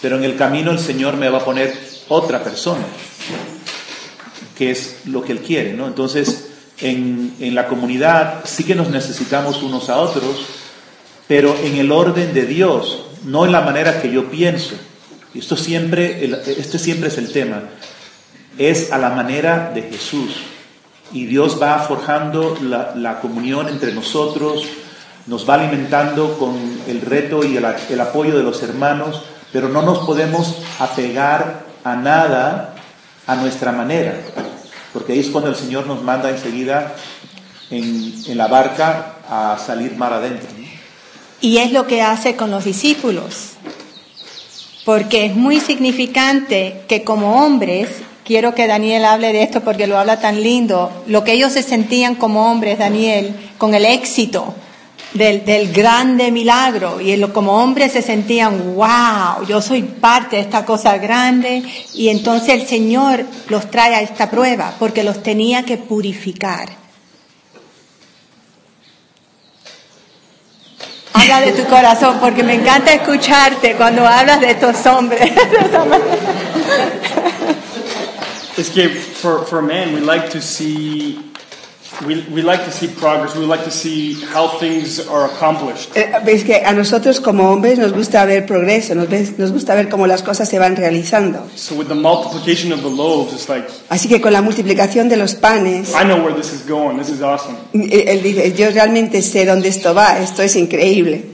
pero 0.00 0.16
en 0.16 0.22
el 0.22 0.36
camino 0.36 0.70
el 0.70 0.78
Señor 0.78 1.16
me 1.16 1.28
va 1.28 1.38
a 1.38 1.44
poner 1.44 1.76
otra 2.08 2.44
persona, 2.44 2.84
que 4.56 4.70
es 4.70 5.00
lo 5.06 5.24
que 5.24 5.32
Él 5.32 5.40
quiere, 5.40 5.72
¿no? 5.72 5.88
Entonces, 5.88 6.50
en, 6.82 7.54
la 7.54 7.68
comunidad 7.68 8.40
sí 8.44 8.64
que 8.64 8.74
nos 8.74 8.90
necesitamos 8.90 9.62
unos 9.62 9.88
a 9.88 9.98
otros, 9.98 10.46
pero 11.28 11.56
en 11.62 11.76
el 11.76 11.92
orden 11.92 12.34
de 12.34 12.44
Dios, 12.46 13.04
no 13.24 13.46
en 13.46 13.52
la 13.52 13.60
manera 13.60 14.00
que 14.02 14.10
yo 14.10 14.30
pienso. 14.30 14.74
Y 15.32 15.38
esto 15.38 15.56
siempre, 15.56 16.24
este 16.46 16.78
siempre 16.78 17.08
es 17.08 17.18
el 17.18 17.32
tema. 17.32 17.62
Es 18.58 18.92
a 18.92 18.98
la 18.98 19.10
manera 19.10 19.70
de 19.74 19.82
Jesús. 19.82 20.36
Y 21.12 21.26
Dios 21.26 21.58
va 21.60 21.78
forjando 21.78 22.58
la, 22.60 23.20
comunión 23.20 23.68
entre 23.68 23.92
nosotros, 23.92 24.64
nos 25.26 25.48
va 25.48 25.54
alimentando 25.54 26.36
con 26.38 26.56
el 26.88 27.00
reto 27.00 27.44
y 27.44 27.56
el 27.56 28.00
apoyo 28.00 28.36
de 28.36 28.42
los 28.42 28.62
hermanos, 28.62 29.22
pero 29.52 29.68
no 29.68 29.82
nos 29.82 30.00
podemos 30.00 30.56
apegar 30.78 31.64
a 31.84 31.94
nada 31.96 32.74
a 33.26 33.36
nuestra 33.36 33.72
manera 33.72 34.16
porque 34.92 35.12
ahí 35.12 35.20
es 35.20 35.28
cuando 35.28 35.50
el 35.50 35.56
Señor 35.56 35.86
nos 35.86 36.02
manda 36.02 36.30
enseguida 36.30 36.94
en, 37.70 38.36
la 38.36 38.46
barca 38.46 39.14
a 39.28 39.58
salir 39.58 39.96
mar 39.96 40.12
adentro. 40.12 40.48
Y 41.40 41.58
es 41.58 41.72
lo 41.72 41.86
que 41.86 42.02
hace 42.02 42.36
con 42.36 42.50
los 42.50 42.64
discípulos, 42.64 43.54
porque 44.84 45.26
es 45.26 45.34
muy 45.34 45.60
significante 45.60 46.82
que 46.88 47.02
como 47.02 47.44
hombres, 47.44 47.88
quiero 48.24 48.54
que 48.54 48.66
Daniel 48.66 49.04
hable 49.04 49.32
de 49.32 49.42
esto 49.42 49.62
porque 49.62 49.86
lo 49.86 49.98
habla 49.98 50.20
tan 50.20 50.42
lindo, 50.42 50.92
lo 51.06 51.24
que 51.24 51.32
ellos 51.32 51.52
se 51.52 51.62
sentían 51.62 52.14
como 52.14 52.50
hombres, 52.50 52.78
Daniel, 52.78 53.34
con 53.58 53.74
el 53.74 53.84
éxito 53.84 54.54
del, 55.14 55.44
del 55.44 55.72
grande 55.72 56.30
milagro 56.30 57.00
y 57.00 57.16
lo- 57.16 57.32
como 57.32 57.62
hombres 57.62 57.92
se 57.92 58.02
sentían, 58.02 58.74
wow, 58.74 59.46
yo 59.46 59.60
soy 59.60 59.82
parte 59.82 60.36
de 60.36 60.42
esta 60.42 60.64
cosa 60.64 60.96
grande 60.98 61.62
y 61.94 62.08
entonces 62.08 62.50
el 62.50 62.66
Señor 62.66 63.24
los 63.48 63.70
trae 63.70 63.94
a 63.94 64.00
esta 64.02 64.30
prueba 64.30 64.74
porque 64.78 65.02
los 65.04 65.22
tenía 65.22 65.64
que 65.64 65.76
purificar. 65.76 66.68
Habla 71.14 71.40
de 71.42 71.52
tu 71.52 71.64
corazón 71.68 72.16
porque 72.20 72.42
me 72.42 72.54
encanta 72.54 72.92
escucharte 72.94 73.74
cuando 73.76 74.06
hablas 74.06 74.40
de 74.40 74.50
estos 74.50 74.84
hombres. 74.86 75.30
Es 78.56 78.70
que 78.70 78.88
for, 78.88 79.46
for 79.46 79.58
a 79.58 79.62
man, 79.62 79.94
we 79.94 80.00
like 80.00 80.28
to 80.30 80.40
see, 80.40 81.18
we, 82.06 82.24
we 82.32 82.42
like 82.42 82.64
to 82.64 82.70
see 82.70 82.88
progress. 82.88 83.34
We 83.36 83.46
like 83.46 83.64
to 83.64 83.70
see 83.70 84.14
how 84.34 84.58
things 84.58 84.98
are 85.08 85.24
accomplished. 85.26 85.96
Eh, 85.96 86.10
Es 86.26 86.44
que 86.44 86.62
a 86.64 86.72
nosotros 86.72 87.20
como 87.20 87.50
hombres 87.50 87.78
nos 87.78 87.92
gusta 87.92 88.24
ver 88.24 88.46
progreso, 88.46 88.94
nos, 88.94 89.08
ves- 89.08 89.38
nos 89.38 89.52
gusta 89.52 89.74
ver 89.74 89.88
cómo 89.88 90.06
las 90.06 90.22
cosas 90.22 90.48
se 90.48 90.58
van 90.58 90.76
realizando. 90.76 91.46
So 91.54 91.74
with 91.74 91.88
the 91.88 91.94
multiplication 91.94 92.72
of 92.72 92.80
the 92.82 92.90
loaves, 92.90 93.32
it's 93.32 93.48
like, 93.48 93.66
Así 93.88 94.08
que 94.08 94.20
con 94.20 94.32
la 94.32 94.42
multiplicación 94.42 95.08
de 95.08 95.16
los 95.16 95.34
panes, 95.34 95.90
I 95.90 96.04
know 96.04 96.18
where 96.24 96.34
this 96.34 96.52
is 96.52 96.66
going. 96.68 96.98
This 96.98 97.08
is 97.10 97.22
awesome. 97.22 97.56
él 97.72 98.22
dice, 98.22 98.52
yo 98.54 98.70
realmente 98.70 99.22
sé 99.22 99.44
dónde 99.46 99.68
esto 99.68 99.94
va, 99.94 100.18
esto 100.20 100.42
es 100.42 100.56
increíble. 100.56 101.24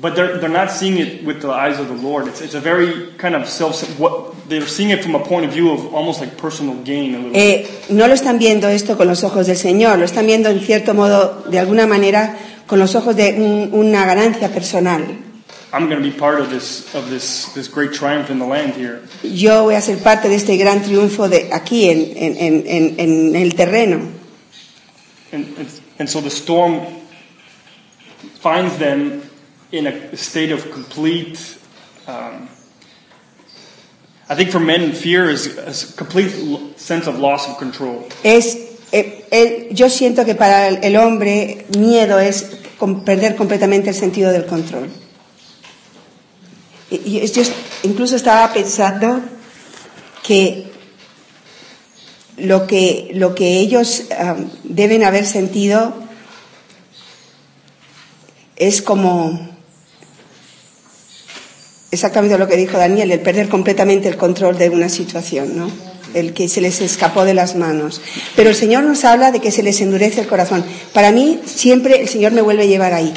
But 0.00 0.14
they're, 0.16 0.38
they're 0.38 0.48
not 0.48 0.70
seeing 0.70 0.96
it 0.98 1.24
with 1.24 1.42
the 1.42 1.50
eyes 1.50 1.78
of 1.78 1.88
the 1.88 1.94
Lord. 1.94 2.26
It's, 2.26 2.40
it's 2.40 2.54
a 2.54 2.60
very 2.60 3.12
kind 3.18 3.34
of 3.34 3.46
self, 3.46 3.82
what, 3.98 4.48
they're 4.48 4.66
seeing 4.66 4.90
it 4.90 5.02
from 5.04 5.14
a 5.14 5.18
point 5.20 5.44
of 5.44 5.52
view 5.52 5.70
of 5.72 5.92
almost 5.94 6.20
like 6.20 6.38
personal 6.38 6.74
gain 6.84 7.14
a 7.14 7.18
little 7.18 7.32
bit. 7.32 7.66
Eh, 7.66 7.68
no 7.90 8.06
lo 8.06 8.14
están 8.14 8.38
viendo 8.38 8.66
esto 8.68 8.96
con 8.96 9.08
los 9.08 9.22
ojos 9.24 9.46
del 9.46 9.56
Señor, 9.58 9.98
lo 9.98 10.06
están 10.06 10.24
viendo 10.26 10.48
en 10.48 10.60
cierto 10.60 10.94
modo, 10.94 11.44
de 11.50 11.58
alguna 11.58 11.86
manera, 11.86 12.34
con 12.66 12.78
los 12.78 12.94
ojos 12.94 13.14
de 13.14 13.34
un- 13.34 13.70
una 13.78 14.06
ganancia 14.06 14.48
personal. 14.48 15.02
I'm 15.72 15.88
going 15.88 16.02
to 16.02 16.10
be 16.10 16.16
part 16.16 16.40
of 16.40 16.48
this, 16.50 16.92
of 16.94 17.10
this, 17.10 17.52
this 17.54 17.68
great 17.68 17.92
triumph 17.92 18.30
in 18.30 18.38
the 18.38 18.46
land 18.46 18.72
here. 18.74 19.02
Yo 19.22 19.64
voy 19.64 19.74
a 19.74 19.80
ser 19.82 19.98
parte 19.98 20.28
de 20.28 20.36
este 20.36 20.56
gran 20.56 20.82
triunfo 20.82 21.28
de 21.28 21.50
aquí 21.52 21.90
en, 21.90 22.00
en- 22.16 22.36
en- 22.38 22.64
en- 22.66 22.94
en 22.98 23.36
el 23.36 23.54
terreno. 23.54 24.00
And, 25.32 25.44
and, 25.58 25.68
and 25.98 26.08
so 26.08 26.20
the 26.22 26.30
storm 26.30 26.80
finds 28.40 28.78
them 28.78 29.22
in 29.72 29.86
a 29.86 30.16
state 30.16 30.52
of 30.52 30.70
complete, 30.72 31.38
um, 32.06 32.48
I 34.28 34.34
think 34.34 34.50
for 34.50 34.60
men, 34.60 34.92
fear 34.92 35.28
is 35.30 35.46
a 35.58 35.96
complete 35.96 36.32
sense 36.78 37.06
of 37.08 37.18
loss 37.18 37.48
of 37.48 37.56
control. 37.58 38.06
Es, 38.24 38.56
eh, 38.92 39.24
eh, 39.30 39.68
yo 39.72 39.88
siento 39.88 40.24
que 40.24 40.34
para 40.34 40.68
el, 40.68 40.78
el 40.82 40.96
hombre 40.96 41.66
miedo 41.78 42.18
es 42.18 42.46
com- 42.78 43.04
perder 43.04 43.36
completamente 43.36 43.90
el 43.90 43.94
sentido 43.94 44.32
del 44.32 44.46
control. 44.46 44.88
Y, 46.90 47.18
y 47.18 47.26
yo 47.28 47.42
incluso 47.84 48.16
estaba 48.16 48.52
pensando 48.52 49.20
que 50.24 50.66
lo 52.36 52.66
que, 52.66 53.10
lo 53.14 53.34
que 53.34 53.58
ellos 53.60 54.04
am, 54.18 54.50
deben 54.64 55.04
haber 55.04 55.26
sentido 55.26 55.94
es 58.56 58.82
como 58.82 59.48
exactamente 61.90 62.38
lo 62.38 62.48
que 62.48 62.56
dijo 62.56 62.78
Daniel, 62.78 63.10
el 63.10 63.20
perder 63.20 63.48
completamente 63.48 64.08
el 64.08 64.16
control 64.16 64.58
de 64.58 64.68
una 64.68 64.88
situación, 64.88 65.56
¿no? 65.56 65.70
El 66.14 66.32
que 66.32 66.48
se 66.48 66.60
les 66.60 66.80
escapó 66.80 67.24
de 67.24 67.34
las 67.34 67.54
manos. 67.54 68.00
Pero 68.34 68.50
el 68.50 68.56
Señor 68.56 68.82
nos 68.84 69.04
habla 69.04 69.30
de 69.30 69.40
que 69.40 69.52
se 69.52 69.62
les 69.62 69.80
endurece 69.80 70.20
el 70.20 70.26
corazón. 70.26 70.64
Para 70.92 71.12
mí, 71.12 71.40
siempre 71.44 72.00
el 72.00 72.08
Señor 72.08 72.32
me 72.32 72.42
vuelve 72.42 72.64
a 72.64 72.66
llevar 72.66 72.94
ahí. 72.94 73.12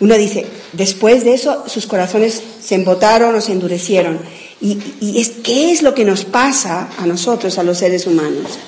Uno 0.00 0.16
dice, 0.16 0.46
después 0.72 1.24
de 1.24 1.34
eso, 1.34 1.64
sus 1.68 1.86
corazones 1.86 2.42
se 2.60 2.74
embotaron 2.74 3.34
o 3.34 3.40
se 3.40 3.52
endurecieron. 3.52 4.18
Y, 4.60 4.78
y 5.00 5.20
es, 5.20 5.30
¿qué 5.44 5.70
es 5.70 5.82
lo 5.82 5.94
que 5.94 6.04
nos 6.04 6.24
pasa 6.24 6.88
a 6.98 7.06
nosotros, 7.06 7.58
a 7.58 7.62
los 7.62 7.78
seres 7.78 8.06
humanos? 8.06 8.58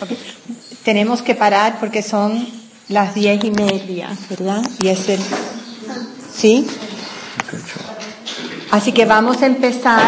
Tenemos 0.85 1.23
que 1.23 1.35
parar 1.35 1.79
porque 1.81 2.03
son 2.03 2.47
las 2.89 3.15
diez 3.15 3.43
y 3.43 3.51
media, 3.51 4.17
¿verdad? 4.31 4.63
Y 4.83 4.89
es 4.89 5.09
el... 5.09 5.21
¿Sí? 6.37 6.67
Así 8.71 8.93
que 8.93 9.05
vamos 9.05 9.43
a 9.43 9.47
empezar. 9.47 10.01